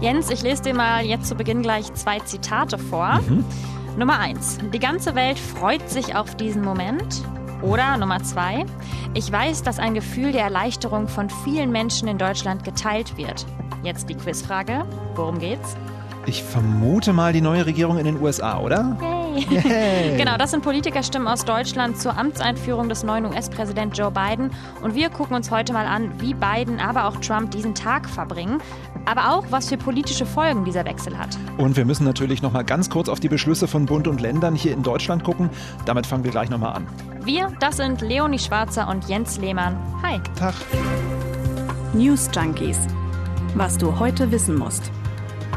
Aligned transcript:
Jens, 0.00 0.30
ich 0.30 0.40
lese 0.40 0.62
dir 0.62 0.74
mal 0.74 1.04
jetzt 1.04 1.28
zu 1.28 1.34
Beginn 1.34 1.60
gleich 1.60 1.92
zwei 1.92 2.20
Zitate 2.20 2.78
vor. 2.78 3.20
Mhm. 3.28 3.44
Nummer 3.98 4.18
eins: 4.18 4.58
Die 4.72 4.78
ganze 4.78 5.14
Welt 5.14 5.38
freut 5.38 5.90
sich 5.90 6.16
auf 6.16 6.34
diesen 6.36 6.62
Moment. 6.62 7.22
Oder 7.60 7.98
Nummer 7.98 8.22
zwei: 8.22 8.64
Ich 9.12 9.30
weiß, 9.30 9.62
dass 9.62 9.78
ein 9.78 9.92
Gefühl 9.92 10.32
der 10.32 10.44
Erleichterung 10.44 11.06
von 11.06 11.28
vielen 11.44 11.70
Menschen 11.70 12.08
in 12.08 12.16
Deutschland 12.16 12.64
geteilt 12.64 13.18
wird. 13.18 13.44
Jetzt 13.82 14.08
die 14.08 14.14
Quizfrage: 14.14 14.86
Worum 15.16 15.38
geht's? 15.38 15.76
Ich 16.26 16.42
vermute 16.42 17.12
mal 17.12 17.32
die 17.32 17.40
neue 17.40 17.64
Regierung 17.64 17.98
in 17.98 18.04
den 18.04 18.20
USA, 18.20 18.58
oder? 18.58 18.96
Yay. 19.00 19.46
Yay. 19.48 20.16
genau, 20.18 20.36
das 20.36 20.50
sind 20.50 20.62
Politikerstimmen 20.62 21.26
aus 21.26 21.44
Deutschland 21.44 21.98
zur 21.98 22.16
Amtseinführung 22.16 22.88
des 22.88 23.02
neuen 23.02 23.24
US-Präsidenten 23.24 23.94
Joe 23.94 24.10
Biden. 24.10 24.50
Und 24.82 24.94
wir 24.94 25.08
gucken 25.08 25.34
uns 25.34 25.50
heute 25.50 25.72
mal 25.72 25.86
an, 25.86 26.20
wie 26.20 26.34
Biden, 26.34 26.78
aber 26.78 27.06
auch 27.06 27.16
Trump 27.16 27.50
diesen 27.52 27.74
Tag 27.74 28.08
verbringen. 28.08 28.58
Aber 29.06 29.30
auch, 29.30 29.46
was 29.50 29.70
für 29.70 29.78
politische 29.78 30.26
Folgen 30.26 30.64
dieser 30.64 30.84
Wechsel 30.84 31.16
hat. 31.18 31.38
Und 31.56 31.76
wir 31.76 31.86
müssen 31.86 32.04
natürlich 32.04 32.42
noch 32.42 32.52
mal 32.52 32.64
ganz 32.64 32.90
kurz 32.90 33.08
auf 33.08 33.18
die 33.18 33.28
Beschlüsse 33.28 33.66
von 33.66 33.86
Bund 33.86 34.06
und 34.06 34.20
Ländern 34.20 34.54
hier 34.54 34.72
in 34.72 34.82
Deutschland 34.82 35.24
gucken. 35.24 35.48
Damit 35.86 36.06
fangen 36.06 36.24
wir 36.24 36.30
gleich 36.30 36.50
noch 36.50 36.58
mal 36.58 36.72
an. 36.72 36.86
Wir, 37.24 37.50
das 37.60 37.78
sind 37.78 38.02
Leonie 38.02 38.38
Schwarzer 38.38 38.88
und 38.88 39.08
Jens 39.08 39.38
Lehmann. 39.38 39.76
Hi. 40.02 40.20
Tag. 40.38 40.54
News 41.94 42.28
Junkies. 42.34 42.78
Was 43.54 43.78
du 43.78 43.98
heute 43.98 44.30
wissen 44.30 44.56
musst 44.56 44.92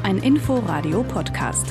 ein 0.04 0.18
Info-Radio-Podcast. 0.18 1.66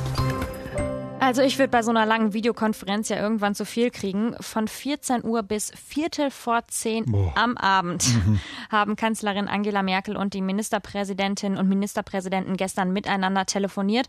Also 1.21 1.43
ich 1.43 1.59
würde 1.59 1.71
bei 1.71 1.83
so 1.83 1.91
einer 1.91 2.07
langen 2.07 2.33
Videokonferenz 2.33 3.11
ja 3.11 3.21
irgendwann 3.21 3.55
zu 3.55 3.67
viel 3.67 3.91
kriegen. 3.91 4.35
Von 4.41 4.69
14 4.69 5.23
Uhr 5.23 5.43
bis 5.43 5.71
Viertel 5.71 6.31
vor 6.31 6.63
10 6.67 7.05
Boah. 7.05 7.33
am 7.37 7.57
Abend 7.59 8.05
mhm. 8.09 8.41
haben 8.71 8.97
Kanzlerin 8.97 9.49
Angela 9.49 9.83
Merkel 9.83 10.17
und 10.17 10.33
die 10.33 10.41
Ministerpräsidentin 10.41 11.59
und 11.59 11.69
Ministerpräsidenten 11.69 12.57
gestern 12.57 12.93
miteinander 12.93 13.45
telefoniert. 13.45 14.07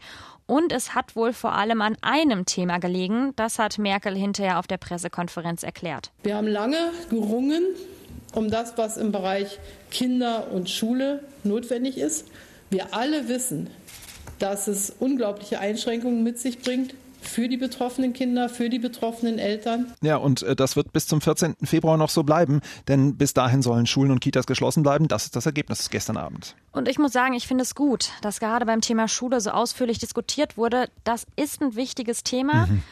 Und 0.48 0.72
es 0.72 0.96
hat 0.96 1.18
wohl 1.18 1.34
vor 1.34 1.54
allem 1.54 1.82
an 1.82 1.98
einem 2.02 2.46
Thema 2.46 2.80
gelegen. 2.80 3.34
Das 3.36 3.60
hat 3.60 3.78
Merkel 3.78 4.16
hinterher 4.16 4.58
auf 4.58 4.68
der 4.68 4.78
Pressekonferenz 4.78 5.64
erklärt. 5.64 6.12
Wir 6.24 6.38
haben 6.38 6.48
lange 6.48 6.78
gerungen 7.10 7.64
um 8.34 8.50
das, 8.50 8.78
was 8.78 8.98
im 8.98 9.12
Bereich 9.12 9.60
Kinder 9.92 10.48
und 10.52 10.70
Schule 10.70 11.24
notwendig 11.44 11.98
ist. 11.98 12.28
Wir 12.74 12.96
alle 12.96 13.28
wissen, 13.28 13.70
dass 14.40 14.68
es 14.68 14.90
unglaubliche 15.00 15.60
Einschränkungen 15.60 16.24
mit 16.24 16.40
sich 16.40 16.60
bringt 16.60 16.94
für 17.24 17.48
die 17.48 17.58
betroffenen 17.58 18.14
Kinder, 18.14 18.50
für 18.50 18.70
die 18.70 18.80
betroffenen 18.80 19.40
Eltern. 19.40 19.94
Ja, 20.02 20.18
und 20.18 20.44
äh, 20.44 20.56
das 20.56 20.76
wird 20.76 20.92
bis 20.92 21.08
zum 21.08 21.22
14. 21.22 21.56
Februar 21.64 21.98
noch 21.98 22.10
so 22.10 22.24
bleiben, 22.24 22.62
denn 22.88 23.16
bis 23.16 23.34
dahin 23.34 23.62
sollen 23.62 23.86
Schulen 23.86 24.12
und 24.12 24.20
Kitas 24.20 24.46
geschlossen 24.46 24.84
bleiben. 24.84 25.08
Das 25.08 25.26
ist 25.26 25.36
das 25.36 25.46
Ergebnis 25.46 25.90
gestern 25.90 26.18
Abend. 26.18 26.56
Und 26.72 26.88
ich 26.88 27.00
muss 27.00 27.14
sagen, 27.14 27.34
ich 27.34 27.48
finde 27.48 27.64
es 27.64 27.76
gut, 27.76 28.12
dass 28.22 28.40
gerade 28.40 28.66
beim 28.66 28.82
Thema 28.82 29.08
Schule 29.08 29.40
so 29.42 29.52
ausführlich 29.52 30.00
diskutiert 30.00 30.58
wurde. 30.58 30.90
Das 31.04 31.26
ist 31.36 31.62
ein 31.62 31.76
wichtiges 31.76 32.24
Thema. 32.24 32.68
Mhm. 32.68 32.84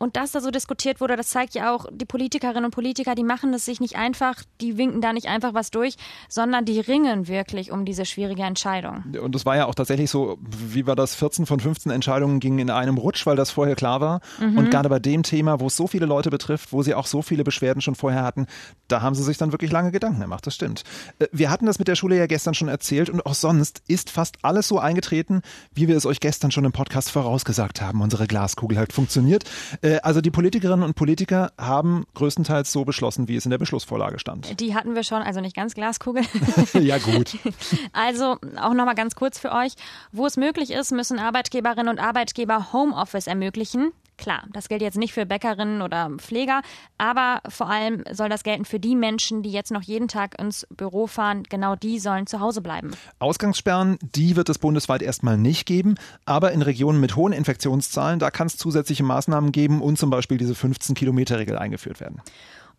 Und 0.00 0.16
dass 0.16 0.32
da 0.32 0.40
so 0.40 0.50
diskutiert 0.50 1.02
wurde, 1.02 1.14
das 1.14 1.28
zeigt 1.28 1.54
ja 1.54 1.74
auch, 1.74 1.84
die 1.92 2.06
Politikerinnen 2.06 2.64
und 2.64 2.70
Politiker, 2.70 3.14
die 3.14 3.22
machen 3.22 3.52
es 3.52 3.66
sich 3.66 3.80
nicht 3.80 3.96
einfach, 3.96 4.36
die 4.62 4.78
winken 4.78 5.02
da 5.02 5.12
nicht 5.12 5.26
einfach 5.26 5.52
was 5.52 5.70
durch, 5.70 5.96
sondern 6.30 6.64
die 6.64 6.80
ringen 6.80 7.28
wirklich 7.28 7.70
um 7.70 7.84
diese 7.84 8.06
schwierige 8.06 8.42
Entscheidung. 8.42 9.04
Und 9.22 9.36
es 9.36 9.44
war 9.44 9.56
ja 9.56 9.66
auch 9.66 9.74
tatsächlich 9.74 10.10
so, 10.10 10.38
wie 10.40 10.86
war 10.86 10.96
das, 10.96 11.14
14 11.16 11.44
von 11.44 11.60
15 11.60 11.92
Entscheidungen 11.92 12.40
gingen 12.40 12.60
in 12.60 12.70
einem 12.70 12.96
Rutsch, 12.96 13.26
weil 13.26 13.36
das 13.36 13.50
vorher 13.50 13.76
klar 13.76 14.00
war. 14.00 14.22
Mhm. 14.38 14.56
Und 14.56 14.70
gerade 14.70 14.88
bei 14.88 15.00
dem 15.00 15.22
Thema, 15.22 15.60
wo 15.60 15.66
es 15.66 15.76
so 15.76 15.86
viele 15.86 16.06
Leute 16.06 16.30
betrifft, 16.30 16.72
wo 16.72 16.82
sie 16.82 16.94
auch 16.94 17.06
so 17.06 17.20
viele 17.20 17.44
Beschwerden 17.44 17.82
schon 17.82 17.94
vorher 17.94 18.22
hatten, 18.22 18.46
da 18.88 19.02
haben 19.02 19.14
sie 19.14 19.22
sich 19.22 19.36
dann 19.36 19.52
wirklich 19.52 19.70
lange 19.70 19.92
Gedanken 19.92 20.22
gemacht, 20.22 20.46
das 20.46 20.54
stimmt. 20.54 20.82
Äh, 21.18 21.26
wir 21.30 21.50
hatten 21.50 21.66
das 21.66 21.78
mit 21.78 21.88
der 21.88 21.94
Schule 21.94 22.16
ja 22.16 22.26
gestern 22.26 22.54
schon 22.54 22.68
erzählt 22.68 23.10
und 23.10 23.26
auch 23.26 23.34
sonst 23.34 23.82
ist 23.86 24.08
fast 24.08 24.38
alles 24.40 24.66
so 24.66 24.78
eingetreten, 24.78 25.42
wie 25.74 25.88
wir 25.88 25.96
es 25.98 26.06
euch 26.06 26.20
gestern 26.20 26.50
schon 26.50 26.64
im 26.64 26.72
Podcast 26.72 27.10
vorausgesagt 27.10 27.82
haben. 27.82 28.00
Unsere 28.00 28.26
Glaskugel 28.26 28.78
hat 28.78 28.94
funktioniert. 28.94 29.44
Äh, 29.90 30.00
also 30.02 30.20
die 30.20 30.30
Politikerinnen 30.30 30.84
und 30.84 30.94
Politiker 30.94 31.52
haben 31.58 32.04
größtenteils 32.14 32.72
so 32.72 32.84
beschlossen, 32.84 33.28
wie 33.28 33.36
es 33.36 33.44
in 33.44 33.50
der 33.50 33.58
Beschlussvorlage 33.58 34.18
stand. 34.18 34.60
Die 34.60 34.74
hatten 34.74 34.94
wir 34.94 35.02
schon, 35.02 35.22
also 35.22 35.40
nicht 35.40 35.56
ganz 35.56 35.74
Glaskugel. 35.74 36.22
ja 36.74 36.98
gut. 36.98 37.36
Also 37.92 38.36
auch 38.60 38.74
nochmal 38.74 38.94
ganz 38.94 39.14
kurz 39.14 39.38
für 39.38 39.52
euch. 39.52 39.74
Wo 40.12 40.26
es 40.26 40.36
möglich 40.36 40.70
ist, 40.70 40.92
müssen 40.92 41.18
Arbeitgeberinnen 41.18 41.88
und 41.88 41.98
Arbeitgeber 41.98 42.72
Homeoffice 42.72 43.26
ermöglichen. 43.26 43.92
Klar, 44.20 44.42
das 44.52 44.68
gilt 44.68 44.82
jetzt 44.82 44.98
nicht 44.98 45.14
für 45.14 45.24
Bäckerinnen 45.24 45.80
oder 45.80 46.10
Pfleger, 46.18 46.60
aber 46.98 47.40
vor 47.48 47.70
allem 47.70 48.04
soll 48.12 48.28
das 48.28 48.42
gelten 48.42 48.66
für 48.66 48.78
die 48.78 48.94
Menschen, 48.94 49.42
die 49.42 49.50
jetzt 49.50 49.70
noch 49.70 49.80
jeden 49.80 50.08
Tag 50.08 50.38
ins 50.38 50.66
Büro 50.68 51.06
fahren. 51.06 51.44
Genau 51.48 51.74
die 51.74 51.98
sollen 51.98 52.26
zu 52.26 52.38
Hause 52.38 52.60
bleiben. 52.60 52.90
Ausgangssperren, 53.18 53.98
die 54.02 54.36
wird 54.36 54.50
es 54.50 54.58
bundesweit 54.58 55.00
erstmal 55.00 55.38
nicht 55.38 55.64
geben, 55.64 55.94
aber 56.26 56.52
in 56.52 56.60
Regionen 56.60 57.00
mit 57.00 57.16
hohen 57.16 57.32
Infektionszahlen, 57.32 58.18
da 58.18 58.30
kann 58.30 58.46
es 58.46 58.58
zusätzliche 58.58 59.04
Maßnahmen 59.04 59.52
geben 59.52 59.80
und 59.80 59.96
zum 59.98 60.10
Beispiel 60.10 60.36
diese 60.36 60.52
15-Kilometer-Regel 60.52 61.56
eingeführt 61.56 62.00
werden. 62.00 62.20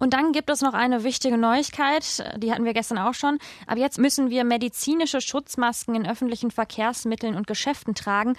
Und 0.02 0.16
dann 0.16 0.32
gibt 0.32 0.50
es 0.50 0.62
noch 0.62 0.74
eine 0.74 1.04
wichtige 1.04 1.38
Neuigkeit, 1.38 2.24
die 2.38 2.52
hatten 2.52 2.66
wir 2.66 2.74
gestern 2.74 2.98
auch 2.98 3.14
schon. 3.14 3.38
Aber 3.68 3.80
jetzt 3.80 4.00
müssen 4.00 4.32
wir 4.32 4.44
medizinische 4.44 5.22
Schutzmasken 5.22 5.94
in 5.94 6.10
öffentlichen 6.10 6.50
Verkehrsmitteln 6.50 7.36
und 7.36 7.46
Geschäften 7.46 7.94
tragen. 7.94 8.36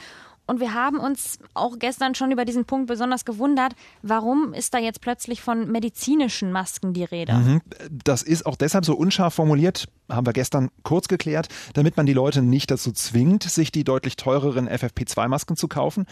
Und 0.47 0.60
wir 0.60 0.75
haben 0.75 0.98
uns 0.98 1.38
auch 1.54 1.78
gestern 1.78 2.14
schon 2.14 2.32
über 2.32 2.44
diesen 2.44 2.64
Punkt 2.64 2.88
besonders 2.88 3.25
gewundert, 3.25 3.75
warum 4.03 4.53
ist 4.54 4.75
da 4.75 4.78
jetzt 4.78 5.00
plötzlich 5.00 5.41
von 5.41 5.70
medizinischen 5.70 6.50
Masken 6.50 6.92
die 6.92 7.04
Rede? 7.04 7.34
Mhm. 7.34 7.60
Das 8.04 8.22
ist 8.22 8.44
auch 8.44 8.56
deshalb 8.56 8.84
so 8.84 8.94
unscharf 8.94 9.34
formuliert, 9.34 9.88
haben 10.08 10.26
wir 10.26 10.32
gestern 10.32 10.70
kurz 10.82 11.08
geklärt, 11.08 11.48
damit 11.75 11.97
man 11.97 12.06
die 12.06 12.12
Leute 12.12 12.42
nicht 12.42 12.70
dazu 12.70 12.92
zwingt, 12.92 13.44
sich 13.44 13.70
die 13.72 13.84
deutlich 13.84 14.16
teureren 14.16 14.69
FFP2-Masken 14.69 15.56
zu 15.56 15.69
kaufen. 15.69 16.06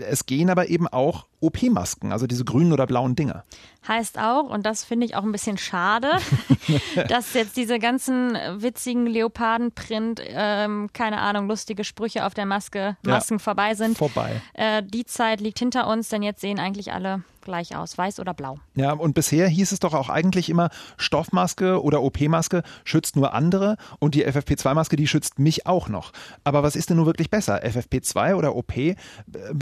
Es 0.00 0.26
gehen 0.26 0.50
aber 0.50 0.68
eben 0.68 0.88
auch 0.88 1.26
OP-Masken, 1.40 2.10
also 2.10 2.26
diese 2.26 2.44
grünen 2.44 2.72
oder 2.72 2.86
blauen 2.86 3.14
Dinger. 3.14 3.44
Heißt 3.86 4.18
auch, 4.18 4.50
und 4.50 4.66
das 4.66 4.84
finde 4.84 5.06
ich 5.06 5.14
auch 5.14 5.22
ein 5.22 5.30
bisschen 5.30 5.56
schade, 5.56 6.10
dass 7.08 7.32
jetzt 7.34 7.56
diese 7.56 7.78
ganzen 7.78 8.36
witzigen 8.56 9.06
Leopardenprint, 9.06 10.20
ähm, 10.26 10.90
keine 10.92 11.18
Ahnung, 11.18 11.48
lustige 11.48 11.84
Sprüche 11.84 12.26
auf 12.26 12.34
der 12.34 12.44
Maske, 12.44 12.96
Masken 13.04 13.34
ja, 13.34 13.38
vorbei 13.38 13.67
sind. 13.74 13.98
Vorbei. 13.98 14.40
Äh, 14.54 14.82
die 14.82 15.04
Zeit 15.04 15.40
liegt 15.40 15.58
hinter 15.58 15.86
uns, 15.86 16.08
denn 16.08 16.22
jetzt 16.22 16.40
sehen 16.40 16.58
eigentlich 16.58 16.92
alle 16.92 17.22
gleich 17.42 17.76
aus, 17.76 17.96
weiß 17.96 18.20
oder 18.20 18.34
blau. 18.34 18.58
Ja, 18.74 18.92
und 18.92 19.14
bisher 19.14 19.48
hieß 19.48 19.72
es 19.72 19.80
doch 19.80 19.94
auch 19.94 20.08
eigentlich 20.08 20.48
immer, 20.50 20.70
Stoffmaske 20.96 21.82
oder 21.82 22.02
OP-Maske 22.02 22.62
schützt 22.84 23.16
nur 23.16 23.34
andere 23.34 23.76
und 23.98 24.14
die 24.14 24.26
FFP2-Maske, 24.26 24.96
die 24.96 25.06
schützt 25.06 25.38
mich 25.38 25.66
auch 25.66 25.88
noch. 25.88 26.12
Aber 26.44 26.62
was 26.62 26.76
ist 26.76 26.90
denn 26.90 26.96
nun 26.96 27.06
wirklich 27.06 27.30
besser, 27.30 27.62
FFP2 27.64 28.34
oder 28.34 28.54
OP? 28.54 28.76
Äh, 28.76 28.94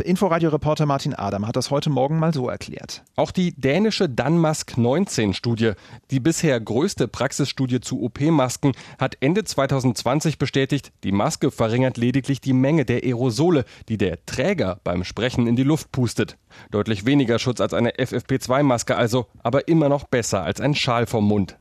Inforadio-Reporter 0.05 0.87
Martin 0.87 1.15
Adam 1.15 1.47
hat 1.47 1.57
das 1.57 1.71
heute 1.71 1.91
Morgen 1.91 2.19
mal 2.19 2.33
so 2.33 2.49
erklärt. 2.49 3.03
Auch 3.17 3.31
die 3.31 3.53
dänische 3.53 4.09
Danmarsk 4.09 4.73
19-Studie, 4.73 5.73
die 6.11 6.21
bisher 6.21 6.61
größte 6.61 7.09
Praxisstudie 7.09 7.81
zu 7.81 8.03
OP-Masken, 8.03 8.73
hat 8.99 9.17
Ende 9.21 9.45
2020 9.45 10.39
bestätigt, 10.39 10.93
die 11.05 11.13
Maske 11.13 11.51
verringert 11.51 11.97
lediglich 11.97 12.41
die 12.41 12.53
Menge 12.53 12.85
der 12.85 13.03
Aerosole, 13.03 13.65
die 13.89 13.99
der 13.99 14.25
Träger 14.27 14.81
beim 14.85 15.05
Sprechen 15.05 15.47
in 15.47 15.57
die 15.57 15.63
Luft 15.63 15.93
pustet. 15.93 16.37
Deutlich 16.71 17.05
weniger 17.05 17.39
Schutz 17.39 17.61
als 17.67 17.75
eine 17.75 17.93
FFP2-Maske 17.93 18.97
also, 18.97 19.27
aber 19.43 19.69
immer 19.69 19.89
noch 19.89 20.05
besser 20.05 20.43
als 20.43 20.61
ein 20.61 20.75
Schal 20.75 21.07
vom 21.07 21.27
Mund. 21.27 21.59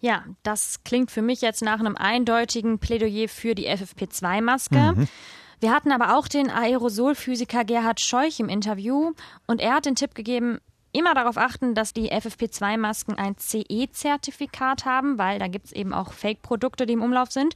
Ja, 0.00 0.24
das 0.42 0.82
klingt 0.84 1.10
für 1.10 1.22
mich 1.22 1.42
jetzt 1.42 1.62
nach 1.62 1.78
einem 1.78 1.96
eindeutigen 1.96 2.78
Plädoyer 2.78 3.28
für 3.28 3.54
die 3.54 3.68
FFP2-Maske. 3.68 4.94
Mhm. 4.96 5.08
Wir 5.60 5.70
hatten 5.70 5.92
aber 5.92 6.18
auch 6.18 6.26
den 6.26 6.50
Aerosolphysiker 6.50 7.64
Gerhard 7.64 8.00
Scheuch 8.00 8.40
im 8.40 8.48
Interview 8.48 9.12
und 9.46 9.60
er 9.60 9.74
hat 9.74 9.86
den 9.86 9.94
Tipp 9.94 10.16
gegeben, 10.16 10.58
immer 10.92 11.14
darauf 11.14 11.36
achten, 11.36 11.74
dass 11.74 11.92
die 11.92 12.10
FFP2-Masken 12.10 13.16
ein 13.16 13.36
CE-Zertifikat 13.38 14.84
haben, 14.84 15.18
weil 15.18 15.38
da 15.38 15.46
gibt 15.46 15.66
es 15.66 15.72
eben 15.72 15.92
auch 15.92 16.12
Fake-Produkte, 16.12 16.84
die 16.86 16.94
im 16.94 17.02
Umlauf 17.02 17.30
sind. 17.30 17.54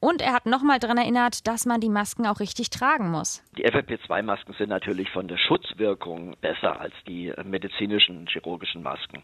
Und 0.00 0.22
er 0.22 0.32
hat 0.32 0.46
nochmal 0.46 0.78
daran 0.78 0.96
erinnert, 0.96 1.46
dass 1.46 1.66
man 1.66 1.82
die 1.82 1.90
Masken 1.90 2.26
auch 2.26 2.40
richtig 2.40 2.70
tragen 2.70 3.10
muss. 3.10 3.44
Die 3.58 3.66
FFP2-Masken 3.66 4.54
sind 4.54 4.70
natürlich 4.70 5.10
von 5.10 5.28
der 5.28 5.36
Schutzwirkung 5.36 6.36
besser 6.40 6.80
als 6.80 6.94
die 7.06 7.30
medizinischen 7.44 8.26
chirurgischen 8.26 8.82
Masken. 8.82 9.22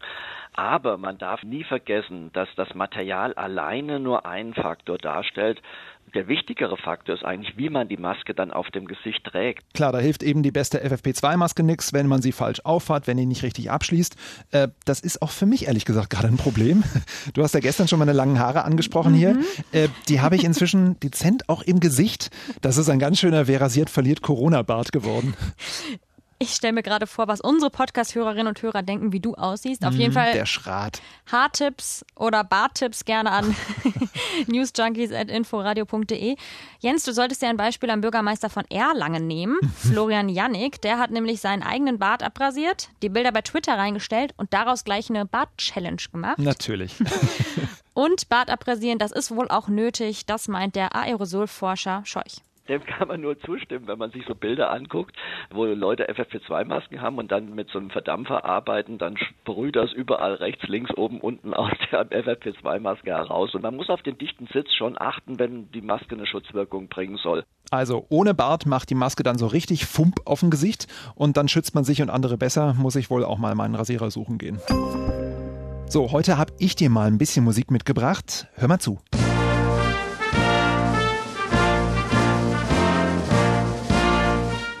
Aber 0.53 0.97
man 0.97 1.17
darf 1.17 1.41
nie 1.41 1.63
vergessen, 1.63 2.31
dass 2.33 2.47
das 2.55 2.75
Material 2.75 3.33
alleine 3.33 3.99
nur 3.99 4.27
einen 4.27 4.53
Faktor 4.53 4.99
darstellt, 4.99 5.63
der 6.13 6.27
wichtigere 6.27 6.77
Faktor 6.77 7.15
ist 7.15 7.23
eigentlich, 7.23 7.57
wie 7.57 7.69
man 7.69 7.87
die 7.87 7.97
Maske 7.97 8.33
dann 8.33 8.51
auf 8.51 8.69
dem 8.69 8.85
Gesicht 8.85 9.23
trägt. 9.25 9.63
Klar, 9.73 9.91
da 9.91 9.99
hilft 9.99 10.23
eben 10.23 10.41
die 10.43 10.51
beste 10.51 10.83
FFP2-Maske 10.83 11.63
nichts, 11.63 11.93
wenn 11.93 12.07
man 12.07 12.21
sie 12.21 12.31
falsch 12.31 12.61
auffahrt, 12.63 13.07
wenn 13.07 13.17
die 13.17 13.25
nicht 13.25 13.43
richtig 13.43 13.69
abschließt. 13.71 14.15
Äh, 14.51 14.69
das 14.85 15.01
ist 15.01 15.21
auch 15.21 15.31
für 15.31 15.45
mich 15.45 15.67
ehrlich 15.67 15.85
gesagt 15.85 16.09
gerade 16.09 16.27
ein 16.27 16.37
Problem. 16.37 16.83
Du 17.33 17.43
hast 17.43 17.53
ja 17.53 17.59
gestern 17.59 17.87
schon 17.87 17.99
meine 17.99 18.13
langen 18.13 18.39
Haare 18.39 18.63
angesprochen 18.63 19.13
mhm. 19.13 19.17
hier. 19.17 19.39
Äh, 19.71 19.89
die 20.07 20.21
habe 20.21 20.35
ich 20.35 20.43
inzwischen 20.43 20.99
dezent 21.03 21.49
auch 21.49 21.61
im 21.61 21.79
Gesicht. 21.79 22.29
Das 22.61 22.77
ist 22.77 22.89
ein 22.89 22.99
ganz 22.99 23.19
schöner, 23.19 23.47
wer 23.47 23.61
rasiert, 23.61 23.89
verliert 23.89 24.21
Corona-Bart 24.21 24.91
geworden. 24.91 25.35
Ich 26.39 26.51
stelle 26.51 26.73
mir 26.73 26.83
gerade 26.83 27.07
vor, 27.07 27.27
was 27.27 27.41
unsere 27.41 27.71
Podcast-Hörerinnen 27.71 28.47
und 28.47 28.61
Hörer 28.61 28.83
denken, 28.83 29.11
wie 29.11 29.19
du 29.19 29.33
aussiehst. 29.33 29.83
Auf 29.83 29.95
jeden 29.95 30.13
Fall. 30.13 30.33
Der 30.33 30.45
Schrat. 30.45 31.01
Haartipps 31.31 32.05
oder 32.15 32.43
Barttipps 32.43 33.05
gerne 33.05 33.31
an 33.31 33.55
newsjunkies.inforadio.de. 34.47 36.35
Jens, 36.79 37.03
du 37.05 37.13
solltest 37.13 37.41
dir 37.41 37.49
ein 37.49 37.57
Beispiel 37.57 37.89
am 37.89 38.01
Bürgermeister 38.01 38.51
von 38.51 38.65
Erlangen 38.69 39.25
nehmen, 39.25 39.57
Florian 39.77 40.29
Jannik. 40.29 40.79
Der 40.83 40.99
hat 40.99 41.09
nämlich 41.09 41.41
seinen 41.41 41.63
eigenen 41.63 41.97
Bart 41.97 42.21
abrasiert, 42.21 42.89
die 43.01 43.09
Bilder 43.09 43.31
bei 43.31 43.41
Twitter 43.41 43.75
reingestellt 43.75 44.35
und 44.37 44.53
daraus 44.53 44.83
gleich 44.83 45.09
eine 45.09 45.25
Bart-Challenge 45.25 46.01
gemacht. 46.11 46.37
Natürlich. 46.37 46.93
und 47.95 48.29
Bart 48.29 48.51
abrasieren, 48.51 48.99
das 48.99 49.11
ist 49.11 49.35
wohl 49.35 49.47
auch 49.47 49.69
nötig, 49.69 50.27
das 50.27 50.47
meint 50.47 50.75
der 50.75 50.95
Aerosolforscher 50.95 52.03
Scheuch 52.05 52.43
dem 52.69 52.85
kann 52.85 53.07
man 53.07 53.21
nur 53.21 53.39
zustimmen, 53.39 53.87
wenn 53.87 53.97
man 53.97 54.11
sich 54.11 54.25
so 54.27 54.35
Bilder 54.35 54.71
anguckt, 54.71 55.15
wo 55.51 55.65
Leute 55.65 56.09
FFP2-Masken 56.09 57.01
haben 57.01 57.17
und 57.17 57.31
dann 57.31 57.55
mit 57.55 57.69
so 57.69 57.79
einem 57.79 57.89
Verdampfer 57.89 58.45
arbeiten, 58.45 58.97
dann 58.97 59.17
sprüht 59.17 59.75
das 59.75 59.91
überall 59.93 60.35
rechts, 60.35 60.67
links, 60.67 60.95
oben, 60.95 61.19
unten 61.19 61.53
aus 61.53 61.71
der 61.91 62.09
FFP2-Maske 62.09 63.11
heraus. 63.11 63.53
Und 63.55 63.61
man 63.61 63.75
muss 63.75 63.89
auf 63.89 64.01
den 64.01 64.17
dichten 64.17 64.47
Sitz 64.53 64.73
schon 64.73 64.99
achten, 64.99 65.39
wenn 65.39 65.71
die 65.71 65.81
Maske 65.81 66.15
eine 66.15 66.25
Schutzwirkung 66.25 66.87
bringen 66.87 67.17
soll. 67.17 67.43
Also 67.69 68.05
ohne 68.09 68.33
Bart 68.33 68.65
macht 68.65 68.89
die 68.89 68.95
Maske 68.95 69.23
dann 69.23 69.37
so 69.37 69.47
richtig 69.47 69.85
Fump 69.85 70.15
auf 70.25 70.39
dem 70.39 70.49
Gesicht 70.49 70.87
und 71.15 71.35
dann 71.37 71.47
schützt 71.47 71.75
man 71.75 71.83
sich 71.83 72.01
und 72.01 72.09
andere 72.09 72.37
besser, 72.37 72.73
muss 72.75 72.95
ich 72.95 73.09
wohl 73.09 73.25
auch 73.25 73.37
mal 73.37 73.55
meinen 73.55 73.75
Rasierer 73.75 74.09
suchen 74.09 74.37
gehen. 74.37 74.59
So, 75.89 76.11
heute 76.11 76.37
habe 76.37 76.53
ich 76.59 76.75
dir 76.75 76.89
mal 76.89 77.07
ein 77.07 77.17
bisschen 77.17 77.45
Musik 77.45 77.71
mitgebracht. 77.71 78.47
Hör 78.55 78.67
mal 78.67 78.79
zu. 78.79 78.99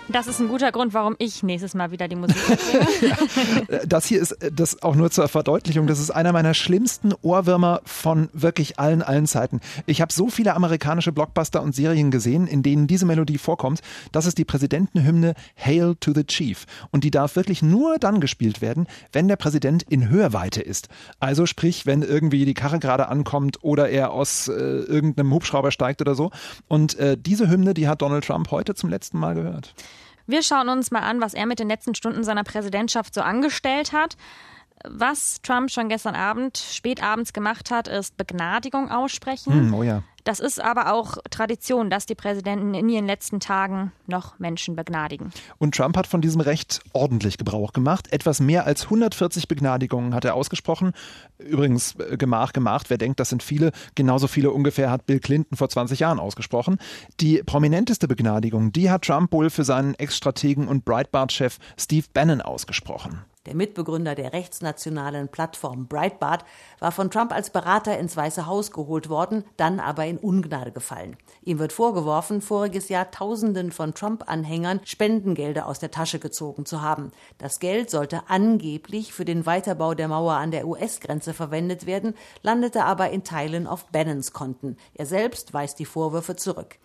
Das 0.09 0.27
ist 0.27 0.39
ein 0.39 0.47
guter 0.47 0.71
Grund, 0.71 0.93
warum 0.93 1.15
ich 1.19 1.43
nächstes 1.43 1.73
Mal 1.73 1.91
wieder 1.91 2.07
die 2.07 2.15
Musik 2.15 2.37
mitbringe. 2.49 3.85
das 3.87 4.05
hier 4.05 4.21
ist 4.21 4.31
äh, 4.33 4.51
das 4.51 4.81
auch 4.81 4.95
nur 4.95 5.11
zur 5.11 5.27
Verdeutlichung. 5.27 5.85
Das 5.85 5.99
ist 5.99 6.11
einer 6.11 6.31
meiner 6.31 6.53
schlimmsten 6.53 7.13
Ohrwürmer 7.21 7.81
von 7.83 8.29
wirklich 8.31 8.79
allen, 8.79 9.01
allen 9.01 9.27
Zeiten. 9.27 9.59
Ich 9.85 10.01
habe 10.01 10.13
so 10.13 10.29
viele 10.29 10.55
amerikanische 10.55 11.11
Blockbuster 11.11 11.61
und 11.61 11.75
Serien 11.75 12.09
gesehen, 12.09 12.47
in 12.47 12.63
denen 12.63 12.87
diese 12.87 13.05
Melodie 13.05 13.37
vorkommt. 13.37 13.81
Das 14.13 14.25
ist 14.25 14.37
die 14.37 14.45
Präsidentenhymne 14.45 15.33
Hail 15.57 15.95
to 15.99 16.13
the 16.13 16.23
Chief. 16.23 16.65
Und 16.91 17.03
die 17.03 17.11
darf 17.11 17.35
wirklich 17.35 17.61
nur 17.61 17.97
dann 17.97 18.21
gespielt 18.21 18.61
werden, 18.61 18.87
wenn 19.11 19.27
der 19.27 19.35
Präsident 19.35 19.83
in 19.83 20.09
Hörweite 20.09 20.61
ist. 20.61 20.87
Also 21.19 21.45
sprich, 21.45 21.85
wenn 21.85 22.01
irgendwie 22.01 22.45
die 22.45 22.53
Karre 22.53 22.79
gerade 22.79 23.09
ankommt 23.09 23.57
oder 23.61 23.89
er 23.89 24.11
aus 24.11 24.47
äh, 24.47 24.53
irgendeinem 24.53 25.33
Hubschrauber 25.33 25.71
steigt 25.71 26.01
oder 26.01 26.15
so. 26.15 26.31
Und 26.69 26.97
äh, 26.97 27.17
diese 27.17 27.49
Hymne, 27.49 27.73
die 27.73 27.89
hat 27.89 28.01
Donald 28.01 28.25
Trump 28.25 28.51
heute 28.51 28.73
zum 28.73 28.89
letzten 28.89 29.19
Mal 29.19 29.35
gehört. 29.35 29.73
Wir 30.25 30.43
schauen 30.43 30.69
uns 30.69 30.91
mal 30.91 31.03
an, 31.03 31.21
was 31.21 31.33
er 31.33 31.45
mit 31.45 31.59
den 31.59 31.69
letzten 31.69 31.95
Stunden 31.95 32.23
seiner 32.23 32.43
Präsidentschaft 32.43 33.13
so 33.13 33.21
angestellt 33.21 33.93
hat. 33.93 34.17
Was 34.89 35.41
Trump 35.41 35.71
schon 35.71 35.89
gestern 35.89 36.15
Abend, 36.15 36.57
spät 36.57 37.01
abends 37.03 37.33
gemacht 37.33 37.71
hat, 37.71 37.87
ist 37.87 38.17
Begnadigung 38.17 38.89
aussprechen. 38.89 39.53
Hm, 39.53 39.73
oh 39.73 39.83
ja. 39.83 40.03
Das 40.27 40.41
ist 40.41 40.61
aber 40.61 40.91
auch 40.91 41.19
Tradition, 41.29 41.89
dass 41.89 42.05
die 42.05 42.13
Präsidenten 42.13 42.73
in 42.73 42.89
ihren 42.89 43.05
letzten 43.05 43.39
Tagen 43.39 43.93
noch 44.07 44.37
Menschen 44.39 44.75
begnadigen. 44.75 45.31
Und 45.57 45.73
Trump 45.73 45.95
hat 45.95 46.05
von 46.05 46.19
diesem 46.19 46.41
Recht 46.41 46.81
ordentlich 46.91 47.37
Gebrauch 47.37 47.71
gemacht. 47.71 48.11
Etwas 48.11 48.41
mehr 48.41 48.65
als 48.65 48.83
140 48.83 49.47
Begnadigungen 49.47 50.13
hat 50.13 50.25
er 50.25 50.35
ausgesprochen. 50.35 50.91
Übrigens, 51.37 51.95
äh, 51.95 52.17
Gemach, 52.17 52.51
gemacht. 52.51 52.89
Wer 52.89 52.97
denkt, 52.97 53.21
das 53.21 53.29
sind 53.29 53.41
viele, 53.41 53.71
genauso 53.95 54.27
viele 54.27 54.51
ungefähr 54.51 54.91
hat 54.91 55.05
Bill 55.05 55.21
Clinton 55.21 55.55
vor 55.55 55.69
20 55.69 56.01
Jahren 56.01 56.19
ausgesprochen. 56.19 56.77
Die 57.21 57.41
prominenteste 57.45 58.09
Begnadigung, 58.09 58.73
die 58.73 58.89
hat 58.89 59.03
Trump 59.03 59.31
wohl 59.31 59.49
für 59.49 59.63
seinen 59.63 59.93
Ex-Strategen 59.93 60.67
und 60.67 60.83
Breitbart-Chef 60.83 61.57
Steve 61.77 62.07
Bannon 62.13 62.41
ausgesprochen. 62.41 63.21
Der 63.47 63.55
Mitbegründer 63.55 64.13
der 64.13 64.33
rechtsnationalen 64.33 65.29
Plattform 65.29 65.87
Breitbart 65.87 66.43
war 66.79 66.91
von 66.91 67.09
Trump 67.09 67.31
als 67.31 67.49
Berater 67.49 67.97
ins 67.97 68.17
Weiße 68.17 68.45
Haus 68.45 68.71
geholt 68.71 69.07
worden, 69.07 69.45
dann 69.55 69.79
aber 69.79 70.05
in 70.05 70.17
Ungnade 70.17 70.73
gefallen. 70.73 71.15
Ihm 71.43 71.57
wird 71.57 71.71
vorgeworfen, 71.71 72.41
voriges 72.41 72.89
Jahr 72.89 73.09
Tausenden 73.09 73.71
von 73.71 73.93
Trump-Anhängern 73.93 74.81
Spendengelder 74.83 75.65
aus 75.65 75.79
der 75.79 75.91
Tasche 75.91 76.19
gezogen 76.19 76.65
zu 76.65 76.81
haben. 76.81 77.13
Das 77.37 77.59
Geld 77.59 77.89
sollte 77.89 78.23
angeblich 78.27 79.13
für 79.13 79.23
den 79.23 79.45
Weiterbau 79.45 79.93
der 79.93 80.09
Mauer 80.09 80.33
an 80.33 80.51
der 80.51 80.67
US-Grenze 80.67 81.33
verwendet 81.33 81.85
werden, 81.85 82.15
landete 82.41 82.83
aber 82.83 83.11
in 83.11 83.23
Teilen 83.23 83.65
auf 83.65 83.85
Bannons 83.85 84.33
Konten. 84.33 84.75
Er 84.93 85.05
selbst 85.05 85.53
weist 85.53 85.79
die 85.79 85.85
Vorwürfe 85.85 86.35
zurück. 86.35 86.75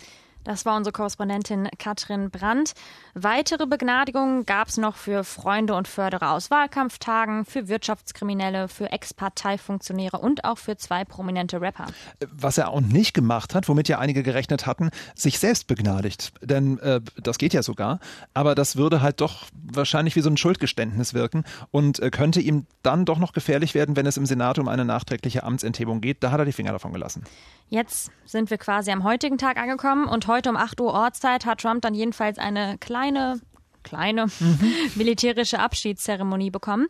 Das 0.45 0.67
war 0.67 0.77
unsere 0.77 0.93
Korrespondentin 0.93 1.69
Katrin 1.79 2.31
Brandt. 2.31 2.73
Weitere 3.15 3.67
Begnadigungen 3.67 4.45
gab 4.45 4.69
es 4.69 4.77
noch 4.77 4.97
für 4.97 5.23
Freunde 5.23 5.75
und 5.75 5.87
Förderer 5.87 6.33
aus 6.33 6.51
Wahlkampftagen, 6.51 7.45
für 7.45 7.69
Wirtschaftskriminelle, 7.69 8.67
für 8.67 8.91
Ex-Parteifunktionäre 8.91 10.19
und 10.19 10.45
auch 10.45 10.59
für 10.59 10.77
zwei 10.77 11.05
prominente 11.05 11.61
Rapper. 11.61 11.87
Was 12.33 12.59
er 12.59 12.71
auch 12.71 12.81
nicht 12.81 13.15
gemacht 13.15 13.55
hat, 13.55 13.69
womit 13.69 13.89
ja 13.89 14.01
einige 14.01 14.25
gerechnet 14.25 14.67
hatten, 14.67 14.91
sich 15.15 15.39
selbst 15.39 15.69
begnadigt. 15.69 16.33
Denn 16.43 16.79
äh, 16.81 17.01
das 17.23 17.39
geht 17.39 17.55
ja 17.55 17.63
sogar. 17.63 18.01
Aber 18.35 18.57
das 18.57 18.75
würde 18.77 19.01
halt 19.01 19.21
doch 19.21 19.45
wahrscheinlich 19.63 20.17
wie 20.17 20.23
so 20.23 20.31
ein 20.31 20.37
Schuldgeständnis 20.37 21.15
wirken 21.15 21.45
und 21.71 22.01
äh, 22.01 22.11
könnte 22.11 22.41
ihm 22.41 22.67
dann 22.83 23.05
doch 23.05 23.19
noch 23.19 23.33
gefährlich 23.33 23.75
werden, 23.75 23.95
wenn 23.95 24.07
es 24.07 24.17
im 24.17 24.27
Senat 24.27 24.59
um 24.59 24.67
eine 24.67 24.85
nachträgliche 24.85 25.45
Amtsenthebung 25.45 26.01
geht. 26.01 26.25
Da 26.25 26.33
hat 26.33 26.41
er 26.41 26.47
die 26.47 26.53
Finger 26.53 26.73
davon 26.73 26.93
gelassen. 26.93 27.23
Jetzt 27.69 28.11
sind 28.27 28.51
wir 28.51 28.59
quasi 28.59 28.91
am 28.91 29.05
heutigen 29.05 29.39
Tag 29.39 29.57
angekommen 29.57 30.07
und 30.07 30.27
heute 30.27 30.32
um 30.47 30.57
8 30.57 30.81
Uhr 30.81 30.93
Ortszeit 30.93 31.47
hat 31.47 31.61
Trump 31.61 31.83
dann 31.83 31.95
jedenfalls 31.95 32.39
eine 32.39 32.79
kleine 32.79 33.41
kleine 33.83 34.27
militärische 34.95 35.59
Abschiedszeremonie 35.59 36.51
bekommen. 36.51 36.87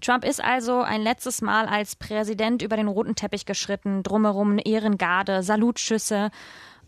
Trump 0.00 0.24
ist 0.24 0.42
also 0.42 0.82
ein 0.82 1.02
letztes 1.02 1.40
Mal 1.40 1.66
als 1.66 1.96
Präsident 1.96 2.62
über 2.62 2.76
den 2.76 2.88
roten 2.88 3.14
Teppich 3.14 3.46
geschritten, 3.46 4.02
drumherum 4.02 4.58
Ehrengarde, 4.62 5.42
Salutschüsse. 5.42 6.30